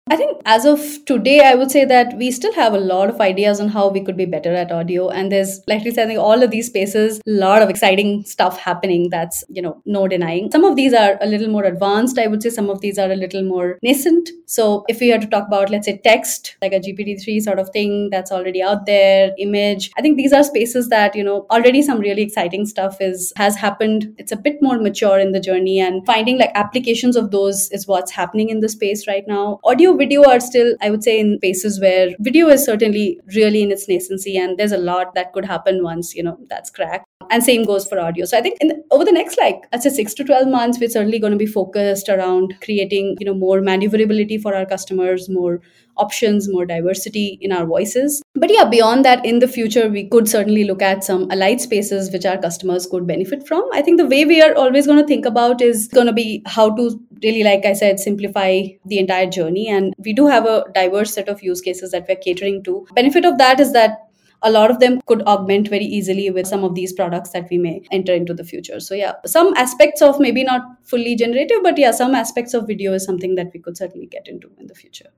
I 0.10 0.16
think 0.16 0.42
as 0.46 0.66
of 0.66 0.80
today, 1.06 1.42
I 1.42 1.56
would 1.56 1.72
say 1.72 1.84
that 1.86 2.16
we 2.18 2.32
still 2.32 2.54
have 2.54 2.74
a 2.74 2.80
lot 2.80 3.10
of 3.10 3.20
ideas 3.20 3.60
on 3.60 3.68
how 3.68 3.90
we 3.90 4.04
could 4.04 4.16
be 4.16 4.26
better 4.26 4.54
at 4.54 4.72
audio. 4.72 5.10
And 5.10 5.32
there's, 5.32 5.60
like 5.68 5.84
we 5.84 5.92
said, 5.92 6.06
I 6.06 6.08
think 6.08 6.20
all 6.20 6.42
of 6.42 6.52
these 6.52 6.68
spaces, 6.68 7.20
a 7.20 7.30
lot 7.30 7.62
of 7.62 7.70
exciting 7.70 8.24
stuff 8.24 8.58
happening 8.58 9.10
that's, 9.10 9.44
you 9.50 9.62
know, 9.62 9.82
no 9.86 10.08
denying. 10.08 10.50
Some 10.52 10.64
of 10.64 10.76
these 10.76 10.94
are 10.94 11.18
a 11.20 11.28
little 11.28 11.50
more 11.50 11.66
advanced. 11.66 12.18
I 12.18 12.28
would 12.28 12.42
say 12.42 12.50
some 12.50 12.70
of 12.70 12.80
these 12.80 12.98
are 12.98 13.12
a 13.12 13.16
little 13.16 13.44
more 13.44 13.80
nascent. 13.84 14.30
So 14.46 14.86
if 14.88 15.00
we 15.02 15.10
had 15.10 15.22
to 15.22 15.28
talk 15.28 15.48
about, 15.48 15.70
let's 15.70 15.86
say, 15.86 16.00
text, 16.04 16.56
like 16.62 16.72
a 16.72 16.80
GPT-3 16.80 17.42
sort 17.42 17.60
of 17.60 17.70
thing 17.72 18.10
that's 18.10 18.32
already 18.32 18.62
out 18.62 18.86
there, 18.86 19.32
image, 19.38 19.92
I 19.98 20.02
think 20.02 20.16
these 20.16 20.32
are 20.32 20.44
spaces 20.44 20.88
that, 20.90 21.16
you 21.16 21.24
know, 21.24 21.46
already 21.52 21.82
some 21.82 22.00
really 22.00 22.22
exciting 22.22 22.66
stuff 22.66 23.02
is 23.02 23.34
has 23.36 23.58
happened. 23.58 24.14
It's 24.18 24.32
a 24.32 24.38
bit 24.38 24.62
more 24.62 24.80
mature 24.80 25.20
in 25.20 25.34
the 25.34 25.40
journey 25.40 25.80
and 25.80 26.06
finding 26.06 26.38
like 26.38 26.52
applications 26.56 27.16
of 27.18 27.32
those 27.32 27.70
is 27.72 27.88
what's 27.88 28.12
happening 28.12 28.50
in 28.50 28.62
the 28.62 28.70
space 28.70 29.08
right 29.08 29.28
now. 29.28 29.60
Audio 29.66 29.97
video 29.98 30.24
are 30.24 30.40
still, 30.40 30.76
I 30.82 30.90
would 30.90 31.04
say, 31.04 31.20
in 31.20 31.38
spaces 31.38 31.80
where 31.82 32.10
video 32.20 32.48
is 32.48 32.66
certainly 32.66 33.20
really 33.36 33.64
in 33.64 33.72
its 33.72 33.88
nascency, 33.88 34.38
and 34.38 34.58
there's 34.58 34.72
a 34.72 34.78
lot 34.78 35.14
that 35.16 35.34
could 35.34 35.46
happen 35.46 35.84
once 35.84 36.16
you 36.16 36.24
know 36.24 36.38
that's 36.50 36.70
cracked. 36.70 37.06
And 37.30 37.44
same 37.44 37.66
goes 37.66 37.86
for 37.86 38.00
audio. 38.00 38.24
So 38.26 38.38
I 38.38 38.42
think 38.42 38.58
in 38.62 38.70
the, 38.70 38.82
over 38.92 39.04
the 39.04 39.12
next 39.12 39.38
like 39.38 39.68
I'd 39.74 39.84
say 39.84 39.90
six 39.90 40.14
to 40.16 40.24
twelve 40.24 40.48
months, 40.48 40.80
we're 40.80 40.90
certainly 40.90 41.20
going 41.20 41.34
to 41.34 41.38
be 41.38 41.46
focused 41.46 42.10
around 42.10 42.56
creating 42.62 43.18
you 43.20 43.26
know 43.26 43.34
more 43.34 43.62
maneuverability 43.62 44.38
for 44.38 44.56
our 44.56 44.66
customers, 44.66 45.30
more 45.30 45.60
options, 45.98 46.48
more 46.52 46.66
diversity 46.66 47.38
in 47.42 47.52
our 47.52 47.66
voices. 47.66 48.22
But 48.36 48.52
yeah, 48.54 48.66
beyond 48.66 49.04
that, 49.06 49.26
in 49.26 49.40
the 49.40 49.48
future, 49.48 49.90
we 49.90 50.08
could 50.08 50.30
certainly 50.30 50.64
look 50.64 50.82
at 50.82 51.04
some 51.04 51.30
allied 51.32 51.60
spaces 51.62 52.12
which 52.12 52.26
our 52.26 52.38
customers 52.38 52.86
could 52.86 53.08
benefit 53.08 53.48
from. 53.48 53.68
I 53.74 53.82
think 53.82 53.98
the 53.98 54.06
way 54.06 54.26
we 54.26 54.42
are 54.42 54.56
always 54.56 54.86
going 54.86 55.00
to 55.00 55.08
think 55.08 55.26
about 55.26 55.62
is 55.62 55.88
going 55.88 56.08
to 56.08 56.14
be 56.14 56.44
how 56.46 56.76
to 56.76 57.00
really, 57.24 57.44
like 57.44 57.66
I 57.66 57.74
said, 57.74 58.00
simplify 58.00 58.64
the 58.86 59.00
entire 59.00 59.28
journey. 59.28 59.68
And 59.68 59.94
we 59.98 60.14
do 60.14 60.28
have 60.28 60.46
a 60.46 60.66
diverse 60.74 61.14
set 61.14 61.30
of 61.30 61.44
use 61.44 61.62
cases 61.62 61.92
that 61.92 62.06
we're 62.08 62.16
catering 62.16 62.64
to. 62.64 62.88
Benefit 62.94 63.26
of 63.26 63.38
that 63.38 63.60
is 63.60 63.74
that 63.74 64.08
a 64.44 64.52
lot 64.52 64.70
of 64.70 64.80
them 64.80 65.02
could 65.06 65.22
augment 65.24 65.68
very 65.68 65.86
easily 65.86 66.30
with 66.30 66.48
some 66.48 66.64
of 66.64 66.76
these 66.76 66.94
products 66.94 67.32
that 67.32 67.48
we 67.50 67.58
may 67.58 67.82
enter 67.92 68.14
into 68.14 68.34
the 68.34 68.44
future 68.44 68.80
so 68.80 68.94
yeah 68.94 69.14
some 69.26 69.54
aspects 69.56 70.02
of 70.02 70.20
maybe 70.20 70.44
not 70.44 70.62
fully 70.84 71.16
generative 71.16 71.58
but 71.64 71.78
yeah 71.78 71.92
some 71.92 72.14
aspects 72.14 72.54
of 72.54 72.68
video 72.68 72.94
is 72.94 73.04
something 73.04 73.36
that 73.36 73.50
we 73.54 73.60
could 73.60 73.78
certainly 73.78 74.06
get 74.06 74.28
into 74.28 74.52
in 74.60 74.68
the 74.68 74.76
future 74.76 75.10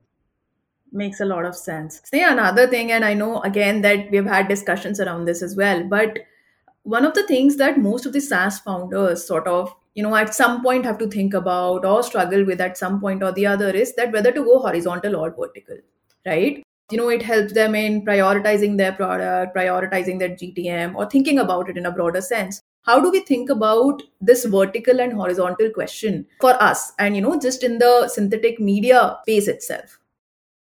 makes 0.92 1.20
a 1.20 1.24
lot 1.24 1.44
of 1.44 1.54
sense 1.54 2.00
say 2.04 2.22
another 2.22 2.66
thing 2.66 2.90
and 2.90 3.04
i 3.04 3.14
know 3.14 3.40
again 3.42 3.82
that 3.82 4.10
we've 4.10 4.24
had 4.26 4.48
discussions 4.48 4.98
around 5.00 5.24
this 5.24 5.42
as 5.42 5.54
well 5.56 5.84
but 5.84 6.18
one 6.82 7.04
of 7.04 7.14
the 7.14 7.26
things 7.26 7.56
that 7.56 7.78
most 7.78 8.06
of 8.06 8.12
the 8.12 8.20
saas 8.20 8.58
founders 8.60 9.26
sort 9.26 9.46
of 9.46 9.74
you 9.94 10.02
know 10.02 10.14
at 10.14 10.34
some 10.34 10.62
point 10.62 10.84
have 10.84 10.98
to 10.98 11.08
think 11.08 11.34
about 11.34 11.84
or 11.84 12.02
struggle 12.02 12.44
with 12.44 12.60
at 12.60 12.78
some 12.78 13.00
point 13.00 13.22
or 13.22 13.32
the 13.32 13.46
other 13.46 13.70
is 13.70 13.94
that 13.94 14.12
whether 14.12 14.32
to 14.32 14.44
go 14.44 14.58
horizontal 14.58 15.16
or 15.16 15.30
vertical 15.30 15.76
right? 16.26 16.62
You 16.90 16.98
know 16.98 17.08
it 17.08 17.22
helps 17.22 17.52
them 17.52 17.74
in 17.76 18.04
prioritizing 18.04 18.76
their 18.76 18.92
product 18.92 19.56
prioritizing 19.56 20.18
their 20.18 20.30
gtm 20.30 20.96
or 20.96 21.08
thinking 21.08 21.38
about 21.38 21.70
it 21.70 21.76
in 21.76 21.86
a 21.86 21.92
broader 21.92 22.20
sense. 22.20 22.60
How 22.82 22.98
do 22.98 23.10
we 23.10 23.20
think 23.20 23.50
about 23.50 24.02
this 24.20 24.44
vertical 24.44 25.00
and 25.00 25.12
horizontal 25.12 25.70
question 25.70 26.26
for 26.40 26.60
us 26.62 26.92
and 26.98 27.14
you 27.14 27.22
know 27.22 27.38
just 27.38 27.62
in 27.62 27.78
the 27.78 28.08
synthetic 28.08 28.58
media 28.58 29.18
space 29.22 29.46
itself 29.46 29.99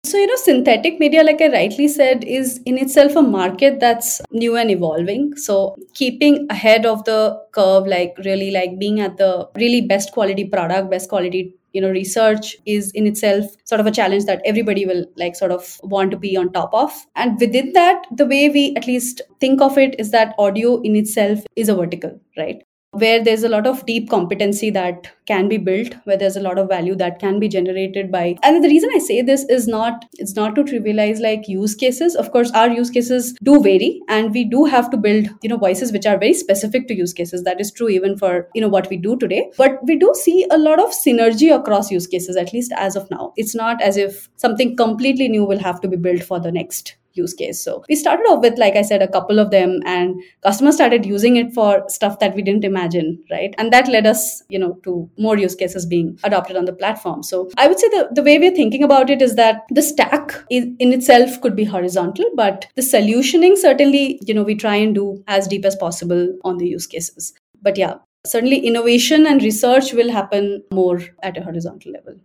so, 0.03 0.17
you 0.17 0.27
know, 0.27 0.35
synthetic 0.37 0.99
media, 0.99 1.21
like 1.21 1.41
I 1.41 1.49
rightly 1.49 1.87
said, 1.89 2.23
is 2.23 2.61
in 2.65 2.77
itself 2.77 3.15
a 3.17 3.21
market 3.21 3.81
that's 3.81 4.21
new 4.31 4.55
and 4.55 4.71
evolving. 4.71 5.35
So, 5.35 5.75
keeping 5.93 6.47
ahead 6.49 6.85
of 6.85 7.03
the 7.03 7.37
curve, 7.51 7.87
like 7.87 8.15
really 8.23 8.51
like 8.51 8.79
being 8.79 9.01
at 9.01 9.17
the 9.17 9.49
really 9.55 9.81
best 9.81 10.13
quality 10.13 10.45
product, 10.45 10.89
best 10.89 11.09
quality 11.09 11.53
you 11.73 11.81
know 11.81 11.89
research 11.89 12.55
is 12.65 12.91
in 12.93 13.05
itself 13.05 13.45
sort 13.65 13.81
of 13.81 13.85
a 13.85 13.91
challenge 13.91 14.25
that 14.25 14.41
everybody 14.45 14.85
will 14.85 15.05
like 15.17 15.35
sort 15.35 15.51
of 15.51 15.79
want 15.83 16.09
to 16.11 16.17
be 16.17 16.35
on 16.37 16.51
top 16.53 16.73
of 16.73 16.91
and 17.15 17.39
within 17.39 17.73
that 17.73 18.07
the 18.11 18.25
way 18.25 18.49
we 18.49 18.73
at 18.75 18.87
least 18.87 19.21
think 19.41 19.61
of 19.61 19.77
it 19.77 19.99
is 19.99 20.11
that 20.11 20.33
audio 20.39 20.81
in 20.81 20.95
itself 20.95 21.39
is 21.55 21.69
a 21.69 21.75
vertical 21.75 22.19
right 22.37 22.63
where 22.99 23.23
there's 23.23 23.43
a 23.43 23.49
lot 23.49 23.67
of 23.67 23.85
deep 23.85 24.09
competency 24.09 24.69
that 24.69 25.11
can 25.25 25.47
be 25.47 25.57
built 25.57 25.93
where 26.05 26.17
there's 26.17 26.37
a 26.37 26.41
lot 26.41 26.57
of 26.57 26.67
value 26.69 26.95
that 26.95 27.19
can 27.19 27.39
be 27.39 27.47
generated 27.47 28.11
by 28.11 28.35
and 28.43 28.63
the 28.63 28.69
reason 28.69 28.89
i 28.95 28.99
say 28.99 29.21
this 29.21 29.43
is 29.57 29.67
not 29.67 30.05
it's 30.17 30.35
not 30.35 30.55
to 30.55 30.63
trivialize 30.63 31.19
like 31.19 31.47
use 31.47 31.75
cases. 31.75 32.15
Of 32.15 32.31
course 32.31 32.51
our 32.51 32.69
use 32.69 32.89
cases 32.89 33.33
do 33.43 33.61
vary 33.61 34.01
and 34.07 34.33
we 34.33 34.43
do 34.43 34.65
have 34.65 34.89
to 34.91 34.97
build 34.97 35.29
you 35.41 35.49
know 35.49 35.57
voices 35.57 35.91
which 35.91 36.05
are 36.05 36.17
very 36.17 36.33
specific 36.33 36.87
to 36.87 36.95
use 36.95 37.13
cases. 37.13 37.43
That 37.43 37.61
is 37.61 37.71
true 37.71 37.89
even 37.89 38.17
for 38.17 38.49
you 38.53 38.61
know 38.61 38.67
what 38.67 38.89
we 38.89 38.97
do 38.97 39.17
today. 39.17 39.51
But 39.57 39.79
we 39.83 39.97
do 39.97 40.13
see 40.21 40.45
a 40.51 40.57
lot 40.57 40.79
of 40.79 40.91
synergy 40.91 41.55
across 41.55 41.91
use 41.91 42.07
cases 42.07 42.35
at 42.35 42.53
least 42.53 42.71
as 42.77 42.95
of 42.95 43.09
now. 43.09 43.33
It's 43.37 43.55
not 43.55 43.81
as 43.81 43.97
if 43.97 44.29
something 44.37 44.75
completely 44.75 45.27
new 45.29 45.45
will 45.45 45.59
have 45.59 45.81
to 45.81 45.87
be 45.87 45.97
built 45.97 46.23
for 46.23 46.39
the 46.39 46.51
next 46.51 46.96
use 47.17 47.33
case. 47.33 47.63
So 47.63 47.83
we 47.89 47.95
started 47.95 48.23
off 48.23 48.41
with, 48.41 48.57
like 48.57 48.75
I 48.75 48.81
said, 48.81 49.01
a 49.01 49.07
couple 49.07 49.39
of 49.39 49.51
them, 49.51 49.79
and 49.85 50.21
customers 50.43 50.75
started 50.75 51.05
using 51.05 51.35
it 51.35 51.53
for 51.53 51.83
stuff 51.87 52.19
that 52.19 52.35
we 52.35 52.41
didn't 52.41 52.63
imagine, 52.63 53.23
right? 53.31 53.53
And 53.57 53.73
that 53.73 53.87
led 53.87 54.07
us, 54.07 54.43
you 54.49 54.59
know, 54.59 54.73
to 54.83 55.09
more 55.17 55.37
use 55.37 55.55
cases 55.55 55.85
being 55.85 56.19
adopted 56.23 56.55
on 56.55 56.65
the 56.65 56.73
platform. 56.73 57.23
So 57.23 57.49
I 57.57 57.67
would 57.67 57.79
say 57.79 57.89
the, 57.89 58.09
the 58.13 58.23
way 58.23 58.37
we're 58.39 58.55
thinking 58.55 58.83
about 58.83 59.09
it 59.09 59.21
is 59.21 59.35
that 59.35 59.63
the 59.69 59.81
stack 59.81 60.33
in, 60.49 60.75
in 60.79 60.93
itself 60.93 61.41
could 61.41 61.55
be 61.55 61.63
horizontal, 61.65 62.25
but 62.35 62.67
the 62.75 62.81
solutioning 62.81 63.57
certainly, 63.57 64.19
you 64.25 64.33
know, 64.33 64.43
we 64.43 64.55
try 64.55 64.75
and 64.75 64.95
do 64.95 65.23
as 65.27 65.47
deep 65.47 65.65
as 65.65 65.75
possible 65.75 66.37
on 66.43 66.57
the 66.57 66.67
use 66.67 66.87
cases. 66.87 67.33
But 67.61 67.77
yeah, 67.77 67.95
certainly 68.25 68.59
innovation 68.59 69.25
and 69.25 69.41
research 69.41 69.93
will 69.93 70.11
happen 70.11 70.63
more 70.71 71.01
at 71.23 71.37
a 71.37 71.43
horizontal 71.43 71.91
level. 71.91 72.15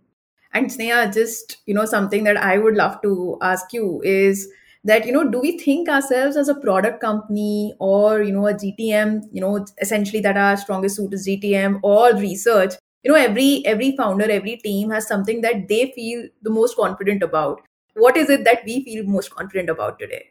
And 0.53 0.67
Sneha, 0.67 1.11
just 1.11 1.57
you 1.65 1.73
know, 1.73 1.85
something 1.85 2.25
that 2.25 2.37
I 2.37 2.57
would 2.59 2.75
love 2.75 3.01
to 3.01 3.37
ask 3.41 3.73
you 3.73 4.01
is 4.03 4.47
that 4.83 5.05
you 5.05 5.11
know 5.11 5.23
do 5.29 5.39
we 5.39 5.57
think 5.57 5.89
ourselves 5.89 6.35
as 6.35 6.49
a 6.49 6.55
product 6.55 6.99
company 7.01 7.73
or 7.79 8.21
you 8.21 8.31
know 8.31 8.47
a 8.47 8.53
gtm 8.53 9.21
you 9.31 9.41
know 9.41 9.65
essentially 9.81 10.19
that 10.21 10.37
our 10.37 10.57
strongest 10.57 10.97
suit 10.97 11.13
is 11.13 11.27
gtm 11.27 11.79
or 11.83 12.13
research? 12.15 12.73
You 13.03 13.11
know 13.11 13.17
every 13.17 13.65
every 13.65 13.95
founder 13.97 14.29
every 14.29 14.57
team 14.57 14.89
has 14.91 15.07
something 15.07 15.41
that 15.41 15.67
they 15.67 15.91
feel 15.95 16.27
the 16.41 16.49
most 16.49 16.77
confident 16.77 17.23
about. 17.23 17.61
What 17.95 18.17
is 18.17 18.29
it 18.29 18.43
that 18.45 18.63
we 18.65 18.83
feel 18.83 19.05
most 19.05 19.35
confident 19.35 19.69
about 19.69 19.99
today? 19.99 20.29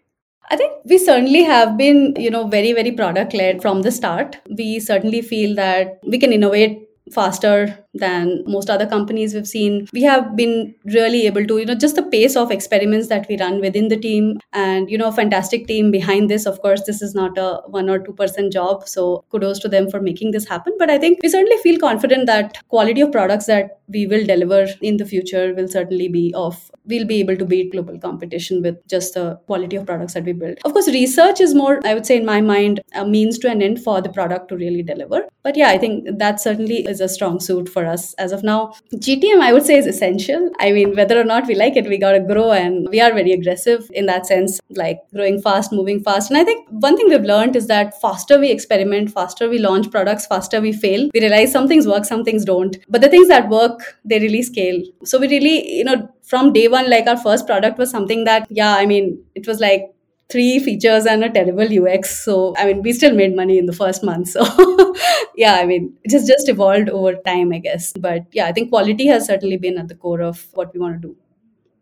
I 0.51 0.57
think 0.57 0.73
we 0.85 0.99
certainly 0.99 1.43
have 1.45 1.77
been, 1.77 2.15
you 2.19 2.31
know, 2.31 2.47
very, 2.49 2.73
very 2.73 2.91
product 2.93 3.33
led 3.33 3.63
from 3.63 3.83
the 3.83 3.93
start. 3.93 4.37
We 4.59 4.81
certainly 4.81 5.23
feel 5.23 5.55
that 5.55 6.01
we 6.05 6.19
can 6.19 6.33
innovate 6.33 6.89
faster 7.11 7.79
than 7.95 8.43
most 8.47 8.71
other 8.71 8.87
companies 8.87 9.35
we've 9.35 9.47
seen. 9.47 9.89
We 9.93 10.03
have 10.03 10.37
been 10.37 10.75
really 10.85 11.27
able 11.27 11.45
to, 11.47 11.59
you 11.59 11.67
know, 11.67 11.75
just 11.75 11.97
the 11.97 12.03
pace 12.03 12.37
of 12.37 12.51
experiments 12.51 13.09
that 13.09 13.27
we 13.29 13.37
run 13.39 13.61
within 13.61 13.89
the 13.89 13.97
team 13.97 14.39
and, 14.53 14.91
you 14.91 14.97
know, 14.97 15.09
a 15.09 15.13
fantastic 15.13 15.67
team 15.67 15.91
behind 15.91 16.31
this. 16.31 16.47
Of 16.47 16.63
course, 16.63 16.83
this 16.85 17.03
is 17.03 17.15
not 17.15 17.37
a 17.37 17.61
one 17.67 17.91
or 17.91 17.99
two 17.99 18.13
percent 18.13 18.53
job. 18.53 18.89
So 18.89 19.25
kudos 19.31 19.59
to 19.61 19.69
them 19.69 19.91
for 19.91 20.01
making 20.01 20.31
this 20.31 20.49
happen. 20.49 20.75
But 20.79 20.91
I 20.91 20.99
think 20.99 21.19
we 21.23 21.29
certainly 21.29 21.59
feel 21.59 21.79
confident 21.79 22.27
that 22.27 22.67
quality 22.69 23.01
of 23.01 23.13
products 23.13 23.47
that 23.47 23.81
we 23.93 24.07
will 24.07 24.25
deliver 24.27 24.67
in 24.81 24.97
the 24.97 25.05
future 25.05 25.55
will 25.55 25.69
certainly 25.69 26.09
be 26.09 26.33
of 26.35 26.71
we'll 26.85 27.07
be 27.07 27.21
able 27.21 27.37
to 27.37 27.45
beat 27.45 27.73
global 27.73 27.99
competition 27.99 28.63
with 28.63 28.77
just 28.89 29.15
the 29.15 29.37
quality 29.47 29.77
of 29.77 29.87
products 29.87 30.15
that 30.15 30.25
we 30.25 30.33
build. 30.33 30.59
Of 30.65 30.73
course, 30.73 30.89
research 30.89 31.41
is 31.41 31.55
more, 31.55 31.81
I 31.85 31.95
would 31.95 32.07
say, 32.07 32.17
in 32.17 32.27
my 32.27 32.41
mind, 32.41 32.81
a 32.95 33.07
means 33.07 33.39
to 33.41 33.51
an 33.51 33.63
end 33.63 33.83
for 33.83 34.01
the 34.01 34.09
product 34.09 34.49
to 34.49 34.57
really 34.57 34.83
deliver. 34.83 35.27
But 35.43 35.57
yeah, 35.57 35.69
I 35.69 35.79
think 35.79 36.19
that 36.19 36.41
certainly 36.41 36.87
is 36.87 37.01
a 37.01 37.09
strong 37.09 37.41
suit 37.41 37.69
for 37.69 37.87
us 37.87 38.15
as 38.15 38.33
of 38.33 38.43
now. 38.43 38.75
GTM, 38.95 39.41
I 39.41 39.53
would 39.53 39.65
say, 39.65 39.77
is 39.77 39.87
essential. 39.87 40.51
I 40.61 40.73
mean, 40.73 40.95
whether 40.97 41.21
or 41.21 41.25
not 41.25 41.47
we 41.47 41.55
like 41.55 41.77
it, 41.77 41.89
we 41.89 41.99
got 41.99 42.13
to 42.13 42.21
grow 42.21 42.53
and 42.53 42.89
we 42.91 43.01
are 43.01 43.13
very 43.13 43.33
aggressive 43.33 43.91
in 43.93 44.07
that 44.07 44.27
sense, 44.27 44.61
like 44.71 44.99
growing 45.15 45.41
fast, 45.41 45.73
moving 45.73 46.03
fast. 46.03 46.31
And 46.31 46.39
I 46.39 46.45
think 46.45 46.67
one 46.71 46.97
thing 46.97 47.09
we've 47.09 47.23
learned 47.23 47.57
is 47.57 47.67
that 47.69 48.01
faster 48.01 48.39
we 48.39 48.51
experiment, 48.51 49.11
faster 49.11 49.49
we 49.49 49.59
launch 49.59 49.91
products, 49.91 50.27
faster 50.27 50.61
we 50.61 50.73
fail. 50.73 51.09
We 51.15 51.21
realize 51.21 51.53
some 51.53 51.69
things 51.69 51.87
work, 51.87 52.05
some 52.05 52.25
things 52.25 52.45
don't. 52.45 52.77
But 52.89 53.01
the 53.01 53.09
things 53.09 53.29
that 53.29 53.49
work, 53.49 53.82
they 54.05 54.19
really 54.19 54.43
scale. 54.43 54.83
So 55.05 55.19
we 55.19 55.29
really, 55.29 55.79
you 55.79 55.85
know, 55.85 56.09
from 56.23 56.53
day 56.53 56.69
one, 56.69 56.89
like 56.91 57.07
our 57.07 57.17
first 57.17 57.47
product 57.47 57.79
was 57.79 57.91
something 57.91 58.25
that, 58.25 58.47
yeah, 58.51 58.75
I 58.77 58.87
mean, 58.87 59.23
it 59.35 59.47
was 59.47 59.61
like 59.61 59.93
three 60.31 60.59
features 60.59 61.05
and 61.07 61.23
a 61.25 61.31
terrible 61.31 61.69
UX. 61.71 62.25
So, 62.25 62.55
I 62.57 62.67
mean, 62.67 62.83
we 62.83 62.93
still 62.93 63.15
made 63.15 63.37
money 63.37 63.59
in 63.59 63.67
the 63.67 63.73
first 63.73 64.03
month. 64.03 64.29
So, 64.29 64.43
yeah, 65.37 65.55
I 65.55 65.67
mean, 65.67 65.95
it 66.05 66.13
has 66.13 66.27
just 66.27 66.49
evolved 66.49 66.89
over 66.89 67.15
time, 67.15 67.53
I 67.53 67.59
guess. 67.59 67.93
But 67.93 68.27
yeah, 68.33 68.47
I 68.47 68.53
think 68.53 68.71
quality 68.71 69.07
has 69.07 69.27
certainly 69.27 69.59
been 69.59 69.79
at 69.79 69.89
the 69.89 69.95
core 69.95 70.23
of 70.23 70.47
what 70.55 70.73
we 70.73 70.81
want 70.81 71.01
to 71.03 71.09
do. 71.09 71.17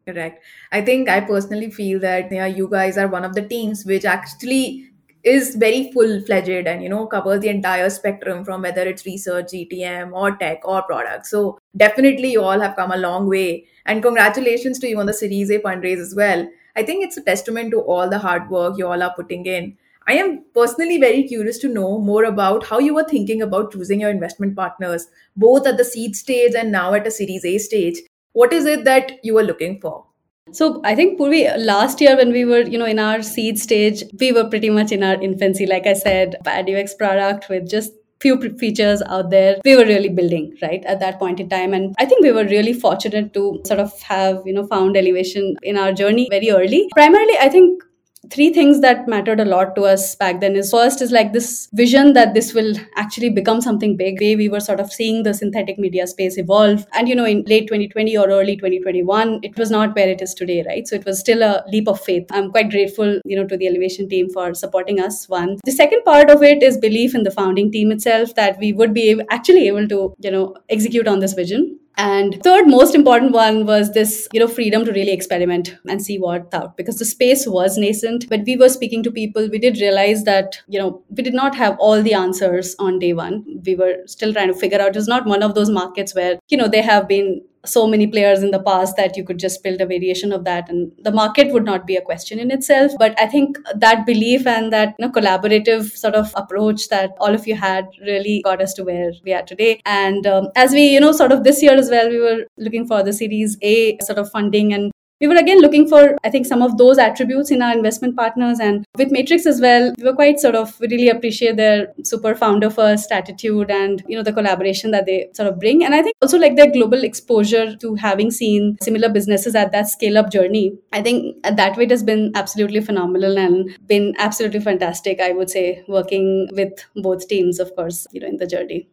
Correct. 0.06 0.42
I 0.72 0.82
think 0.82 1.08
I 1.08 1.20
personally 1.20 1.70
feel 1.70 2.00
that 2.00 2.32
yeah, 2.32 2.46
you 2.46 2.68
guys 2.68 2.98
are 2.98 3.06
one 3.06 3.24
of 3.24 3.34
the 3.34 3.42
teams 3.42 3.84
which 3.84 4.04
actually 4.04 4.89
is 5.22 5.54
very 5.56 5.92
full 5.92 6.20
fledged 6.22 6.66
and 6.66 6.82
you 6.82 6.88
know 6.88 7.06
covers 7.06 7.40
the 7.40 7.48
entire 7.48 7.90
spectrum 7.90 8.44
from 8.44 8.62
whether 8.62 8.82
it's 8.82 9.04
research 9.04 9.46
gtm 9.46 10.12
or 10.12 10.36
tech 10.36 10.60
or 10.64 10.82
product. 10.82 11.26
So 11.26 11.58
definitely 11.76 12.32
you 12.32 12.42
all 12.42 12.60
have 12.60 12.76
come 12.76 12.92
a 12.92 12.96
long 12.96 13.28
way 13.28 13.66
and 13.86 14.02
congratulations 14.02 14.78
to 14.80 14.88
you 14.88 14.98
on 14.98 15.06
the 15.06 15.12
series 15.12 15.50
a 15.50 15.58
fundraise 15.58 16.00
as 16.00 16.14
well. 16.14 16.48
I 16.76 16.82
think 16.82 17.04
it's 17.04 17.16
a 17.16 17.22
testament 17.22 17.72
to 17.72 17.80
all 17.80 18.08
the 18.08 18.18
hard 18.18 18.48
work 18.48 18.78
you 18.78 18.86
all 18.86 19.02
are 19.02 19.14
putting 19.14 19.44
in. 19.46 19.76
I 20.06 20.14
am 20.14 20.44
personally 20.54 20.98
very 20.98 21.24
curious 21.24 21.58
to 21.58 21.68
know 21.68 21.98
more 21.98 22.24
about 22.24 22.66
how 22.66 22.78
you 22.78 22.94
were 22.94 23.04
thinking 23.04 23.42
about 23.42 23.72
choosing 23.72 24.00
your 24.00 24.10
investment 24.10 24.56
partners 24.56 25.06
both 25.36 25.66
at 25.66 25.76
the 25.76 25.84
seed 25.84 26.16
stage 26.16 26.54
and 26.54 26.72
now 26.72 26.94
at 26.94 27.06
a 27.06 27.10
series 27.10 27.44
a 27.44 27.58
stage. 27.58 27.98
What 28.32 28.52
is 28.52 28.64
it 28.64 28.84
that 28.84 29.22
you 29.22 29.34
were 29.34 29.42
looking 29.42 29.80
for 29.80 30.06
so 30.52 30.80
I 30.84 30.94
think 30.94 31.18
Purvi, 31.18 31.52
last 31.58 32.00
year 32.00 32.16
when 32.16 32.32
we 32.32 32.44
were, 32.44 32.60
you 32.60 32.78
know, 32.78 32.86
in 32.86 32.98
our 32.98 33.22
seed 33.22 33.58
stage, 33.58 34.04
we 34.18 34.32
were 34.32 34.48
pretty 34.48 34.70
much 34.70 34.92
in 34.92 35.02
our 35.02 35.20
infancy. 35.20 35.66
Like 35.66 35.86
I 35.86 35.94
said, 35.94 36.36
bad 36.44 36.68
UX 36.68 36.94
product 36.94 37.48
with 37.48 37.68
just 37.68 37.92
few 38.20 38.38
features 38.58 39.02
out 39.06 39.30
there 39.30 39.56
we 39.64 39.74
were 39.74 39.84
really 39.84 40.10
building 40.10 40.54
right 40.60 40.84
at 40.84 41.00
that 41.00 41.18
point 41.18 41.40
in 41.40 41.48
time 41.48 41.72
and 41.72 41.94
i 41.98 42.04
think 42.04 42.22
we 42.22 42.30
were 42.30 42.44
really 42.44 42.74
fortunate 42.74 43.32
to 43.32 43.60
sort 43.64 43.80
of 43.80 43.98
have 44.02 44.42
you 44.44 44.52
know 44.52 44.66
found 44.66 44.94
elevation 44.94 45.56
in 45.62 45.78
our 45.78 45.90
journey 45.92 46.28
very 46.30 46.50
early 46.50 46.86
primarily 46.94 47.38
i 47.38 47.48
think 47.48 47.82
three 48.28 48.52
things 48.52 48.80
that 48.80 49.08
mattered 49.08 49.40
a 49.40 49.44
lot 49.44 49.74
to 49.74 49.82
us 49.82 50.14
back 50.14 50.40
then 50.40 50.54
is 50.54 50.70
first 50.70 51.00
is 51.00 51.10
like 51.10 51.32
this 51.32 51.68
vision 51.72 52.12
that 52.12 52.34
this 52.34 52.52
will 52.52 52.74
actually 52.96 53.30
become 53.30 53.60
something 53.60 53.96
big. 53.96 54.20
Way 54.20 54.36
we 54.36 54.48
were 54.48 54.60
sort 54.60 54.78
of 54.78 54.92
seeing 54.92 55.22
the 55.22 55.32
synthetic 55.32 55.78
media 55.78 56.06
space 56.06 56.36
evolve. 56.36 56.86
And 56.92 57.08
you 57.08 57.14
know 57.14 57.24
in 57.24 57.42
late 57.44 57.66
2020 57.66 58.16
or 58.18 58.28
early 58.28 58.56
2021 58.56 59.40
it 59.42 59.56
was 59.56 59.70
not 59.70 59.94
where 59.96 60.08
it 60.08 60.20
is 60.20 60.34
today 60.34 60.62
right? 60.66 60.86
So 60.86 60.96
it 60.96 61.06
was 61.06 61.18
still 61.18 61.42
a 61.42 61.64
leap 61.68 61.88
of 61.88 62.00
faith. 62.00 62.26
I'm 62.30 62.50
quite 62.50 62.70
grateful 62.70 63.20
you 63.24 63.36
know 63.36 63.46
to 63.46 63.56
the 63.56 63.66
elevation 63.66 64.08
team 64.08 64.28
for 64.28 64.54
supporting 64.54 65.00
us 65.00 65.28
one. 65.28 65.58
The 65.64 65.72
second 65.72 66.04
part 66.04 66.30
of 66.30 66.42
it 66.42 66.62
is 66.62 66.76
belief 66.76 67.14
in 67.14 67.22
the 67.22 67.30
founding 67.30 67.72
team 67.72 67.90
itself 67.90 68.34
that 68.34 68.58
we 68.58 68.72
would 68.72 68.92
be 68.92 69.20
actually 69.30 69.66
able 69.68 69.88
to 69.88 70.14
you 70.18 70.30
know 70.30 70.54
execute 70.68 71.08
on 71.08 71.20
this 71.20 71.32
vision 71.32 71.79
and 72.00 72.42
third 72.42 72.66
most 72.66 72.94
important 72.94 73.32
one 73.32 73.66
was 73.66 73.92
this, 73.92 74.26
you 74.32 74.40
know, 74.40 74.48
freedom 74.48 74.86
to 74.86 74.92
really 74.92 75.12
experiment 75.12 75.76
and 75.86 76.02
see 76.02 76.18
what 76.18 76.52
out 76.54 76.76
because 76.78 76.98
the 76.98 77.04
space 77.04 77.46
was 77.46 77.76
nascent. 77.76 78.26
But 78.30 78.44
we 78.46 78.56
were 78.56 78.70
speaking 78.70 79.02
to 79.02 79.10
people, 79.10 79.50
we 79.50 79.58
did 79.58 79.78
realize 79.78 80.24
that, 80.24 80.62
you 80.66 80.78
know, 80.78 81.02
we 81.10 81.22
did 81.22 81.34
not 81.34 81.54
have 81.56 81.76
all 81.78 82.02
the 82.02 82.14
answers 82.14 82.74
on 82.78 82.98
day 83.00 83.12
one. 83.12 83.44
We 83.66 83.74
were 83.74 83.96
still 84.06 84.32
trying 84.32 84.48
to 84.48 84.54
figure 84.54 84.80
out. 84.80 84.96
It's 84.96 85.08
not 85.08 85.26
one 85.26 85.42
of 85.42 85.54
those 85.54 85.68
markets 85.68 86.14
where, 86.14 86.38
you 86.48 86.56
know, 86.56 86.68
they 86.68 86.80
have 86.80 87.06
been 87.06 87.42
so 87.64 87.86
many 87.86 88.06
players 88.06 88.42
in 88.42 88.50
the 88.50 88.62
past 88.62 88.96
that 88.96 89.16
you 89.16 89.24
could 89.24 89.38
just 89.38 89.62
build 89.62 89.80
a 89.80 89.86
variation 89.86 90.32
of 90.32 90.44
that 90.44 90.68
and 90.68 90.92
the 91.02 91.12
market 91.12 91.52
would 91.52 91.64
not 91.64 91.86
be 91.86 91.96
a 91.96 92.00
question 92.00 92.38
in 92.38 92.50
itself. 92.50 92.92
But 92.98 93.18
i 93.20 93.26
think 93.26 93.58
that 93.74 94.06
belief 94.06 94.46
and 94.46 94.72
that 94.72 94.94
you 94.98 95.06
know, 95.06 95.12
collaborative 95.12 95.90
sort 95.96 96.14
of 96.14 96.32
approach 96.36 96.88
that 96.88 97.10
all 97.20 97.34
of 97.34 97.46
you 97.46 97.54
had 97.54 97.88
really 98.00 98.40
got 98.44 98.62
us 98.62 98.74
to 98.74 98.84
where 98.84 99.12
we 99.24 99.32
are 99.32 99.42
today. 99.42 99.80
And 99.84 100.26
um, 100.26 100.48
as 100.56 100.72
we 100.72 100.88
you 100.88 101.00
know 101.00 101.12
sort 101.12 101.32
of 101.32 101.44
this 101.44 101.62
year 101.62 101.74
as 101.74 101.90
well 101.90 102.08
we 102.08 102.18
were 102.18 102.46
looking 102.56 102.86
for 102.86 103.02
the 103.02 103.12
series 103.12 103.56
a 103.62 103.98
sort 104.00 104.18
of 104.18 104.30
funding 104.30 104.72
and 104.72 104.92
we 105.20 105.28
were 105.28 105.36
again 105.36 105.60
looking 105.60 105.86
for 105.88 106.16
i 106.24 106.30
think 106.30 106.46
some 106.46 106.62
of 106.62 106.76
those 106.78 106.98
attributes 106.98 107.50
in 107.50 107.62
our 107.62 107.72
investment 107.72 108.16
partners 108.16 108.58
and 108.58 108.84
with 108.96 109.10
matrix 109.10 109.46
as 109.46 109.60
well 109.60 109.92
we 109.98 110.04
were 110.04 110.14
quite 110.14 110.40
sort 110.40 110.54
of 110.54 110.78
we 110.80 110.88
really 110.88 111.08
appreciate 111.08 111.56
their 111.56 111.92
super 112.04 112.34
founder 112.34 112.70
first 112.70 113.12
attitude 113.12 113.70
and 113.70 114.02
you 114.08 114.16
know 114.16 114.22
the 114.22 114.32
collaboration 114.32 114.90
that 114.90 115.06
they 115.06 115.28
sort 115.34 115.48
of 115.48 115.58
bring. 115.58 115.84
And 115.84 115.94
i 115.94 116.02
think 116.02 116.14
also 116.22 116.38
like 116.38 116.56
their 116.56 116.70
global 116.70 117.04
exposure 117.04 117.76
to 117.76 117.94
having 117.94 118.30
seen 118.30 118.76
similar 118.82 119.08
businesses 119.08 119.54
at 119.54 119.72
that 119.72 119.88
scale 119.88 120.18
up 120.18 120.30
journey 120.30 120.72
i 120.92 121.02
think 121.02 121.42
that 121.44 121.76
way 121.76 121.84
it 121.84 121.90
has 121.90 122.02
been 122.02 122.32
absolutely 122.34 122.80
phenomenal 122.80 123.38
and 123.38 123.76
been 123.86 124.14
absolutely 124.18 124.60
fantastic 124.60 125.20
i 125.20 125.32
would 125.32 125.50
say 125.50 125.84
working 125.88 126.48
with 126.52 126.86
both 126.96 127.28
teams 127.28 127.58
of 127.58 127.74
course 127.76 128.06
you 128.12 128.20
know 128.20 128.26
in 128.26 128.36
the 128.38 128.46
journey 128.46 128.88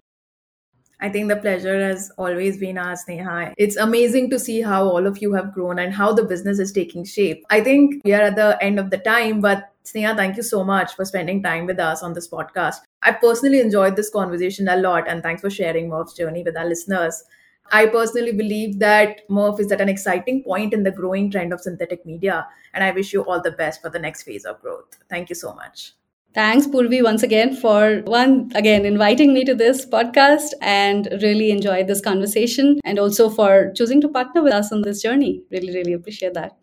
I 0.99 1.09
think 1.09 1.29
the 1.29 1.35
pleasure 1.35 1.79
has 1.79 2.11
always 2.17 2.57
been 2.57 2.77
ours, 2.77 3.03
Neha. 3.07 3.53
It's 3.57 3.75
amazing 3.75 4.31
to 4.31 4.39
see 4.39 4.61
how 4.61 4.85
all 4.85 5.05
of 5.05 5.21
you 5.21 5.31
have 5.33 5.53
grown 5.53 5.77
and 5.77 5.93
how 5.93 6.11
the 6.11 6.23
business 6.23 6.57
is 6.57 6.71
taking 6.71 7.05
shape. 7.05 7.45
I 7.51 7.61
think 7.61 8.01
we 8.03 8.13
are 8.13 8.21
at 8.21 8.35
the 8.35 8.57
end 8.63 8.79
of 8.79 8.89
the 8.89 8.97
time, 8.97 9.39
but 9.39 9.71
Sneha, 9.85 10.15
thank 10.15 10.37
you 10.37 10.43
so 10.43 10.63
much 10.63 10.95
for 10.95 11.05
spending 11.05 11.43
time 11.43 11.67
with 11.67 11.79
us 11.79 12.01
on 12.01 12.13
this 12.13 12.27
podcast. 12.27 12.77
I 13.03 13.11
personally 13.11 13.59
enjoyed 13.59 13.95
this 13.95 14.09
conversation 14.09 14.67
a 14.67 14.77
lot, 14.77 15.07
and 15.07 15.21
thanks 15.21 15.41
for 15.41 15.51
sharing 15.51 15.89
Murf's 15.89 16.13
journey 16.13 16.43
with 16.43 16.57
our 16.57 16.65
listeners. 16.65 17.23
I 17.71 17.85
personally 17.85 18.31
believe 18.31 18.79
that 18.79 19.27
Murf 19.29 19.59
is 19.59 19.71
at 19.71 19.81
an 19.81 19.89
exciting 19.89 20.43
point 20.43 20.73
in 20.73 20.83
the 20.83 20.91
growing 20.91 21.29
trend 21.29 21.53
of 21.53 21.61
synthetic 21.61 22.05
media, 22.05 22.47
and 22.73 22.83
I 22.83 22.91
wish 22.91 23.13
you 23.13 23.23
all 23.23 23.41
the 23.41 23.51
best 23.51 23.81
for 23.81 23.89
the 23.89 23.99
next 23.99 24.23
phase 24.23 24.45
of 24.45 24.61
growth. 24.61 24.97
Thank 25.09 25.29
you 25.29 25.35
so 25.35 25.53
much. 25.53 25.93
Thanks, 26.37 26.67
Purvi, 26.67 27.03
once 27.03 27.23
again 27.23 27.55
for 27.55 28.03
one 28.05 28.51
again 28.53 28.85
inviting 28.85 29.33
me 29.33 29.43
to 29.43 29.55
this 29.55 29.87
podcast 29.87 30.53
and 30.61 31.07
really 31.23 31.49
enjoyed 31.49 31.87
this 31.87 31.99
conversation 31.99 32.79
and 32.83 32.99
also 32.99 33.27
for 33.27 33.71
choosing 33.75 33.99
to 34.01 34.07
partner 34.07 34.43
with 34.43 34.53
us 34.53 34.71
on 34.71 34.83
this 34.83 35.01
journey. 35.01 35.41
Really, 35.49 35.73
really 35.73 35.93
appreciate 35.93 36.35
that. 36.35 36.55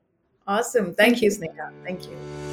Awesome. 0.47 0.95
Thank, 0.95 1.23
you, 1.23 1.29
Sneha. 1.29 1.73
Thank 1.85 2.05
you. 2.05 2.44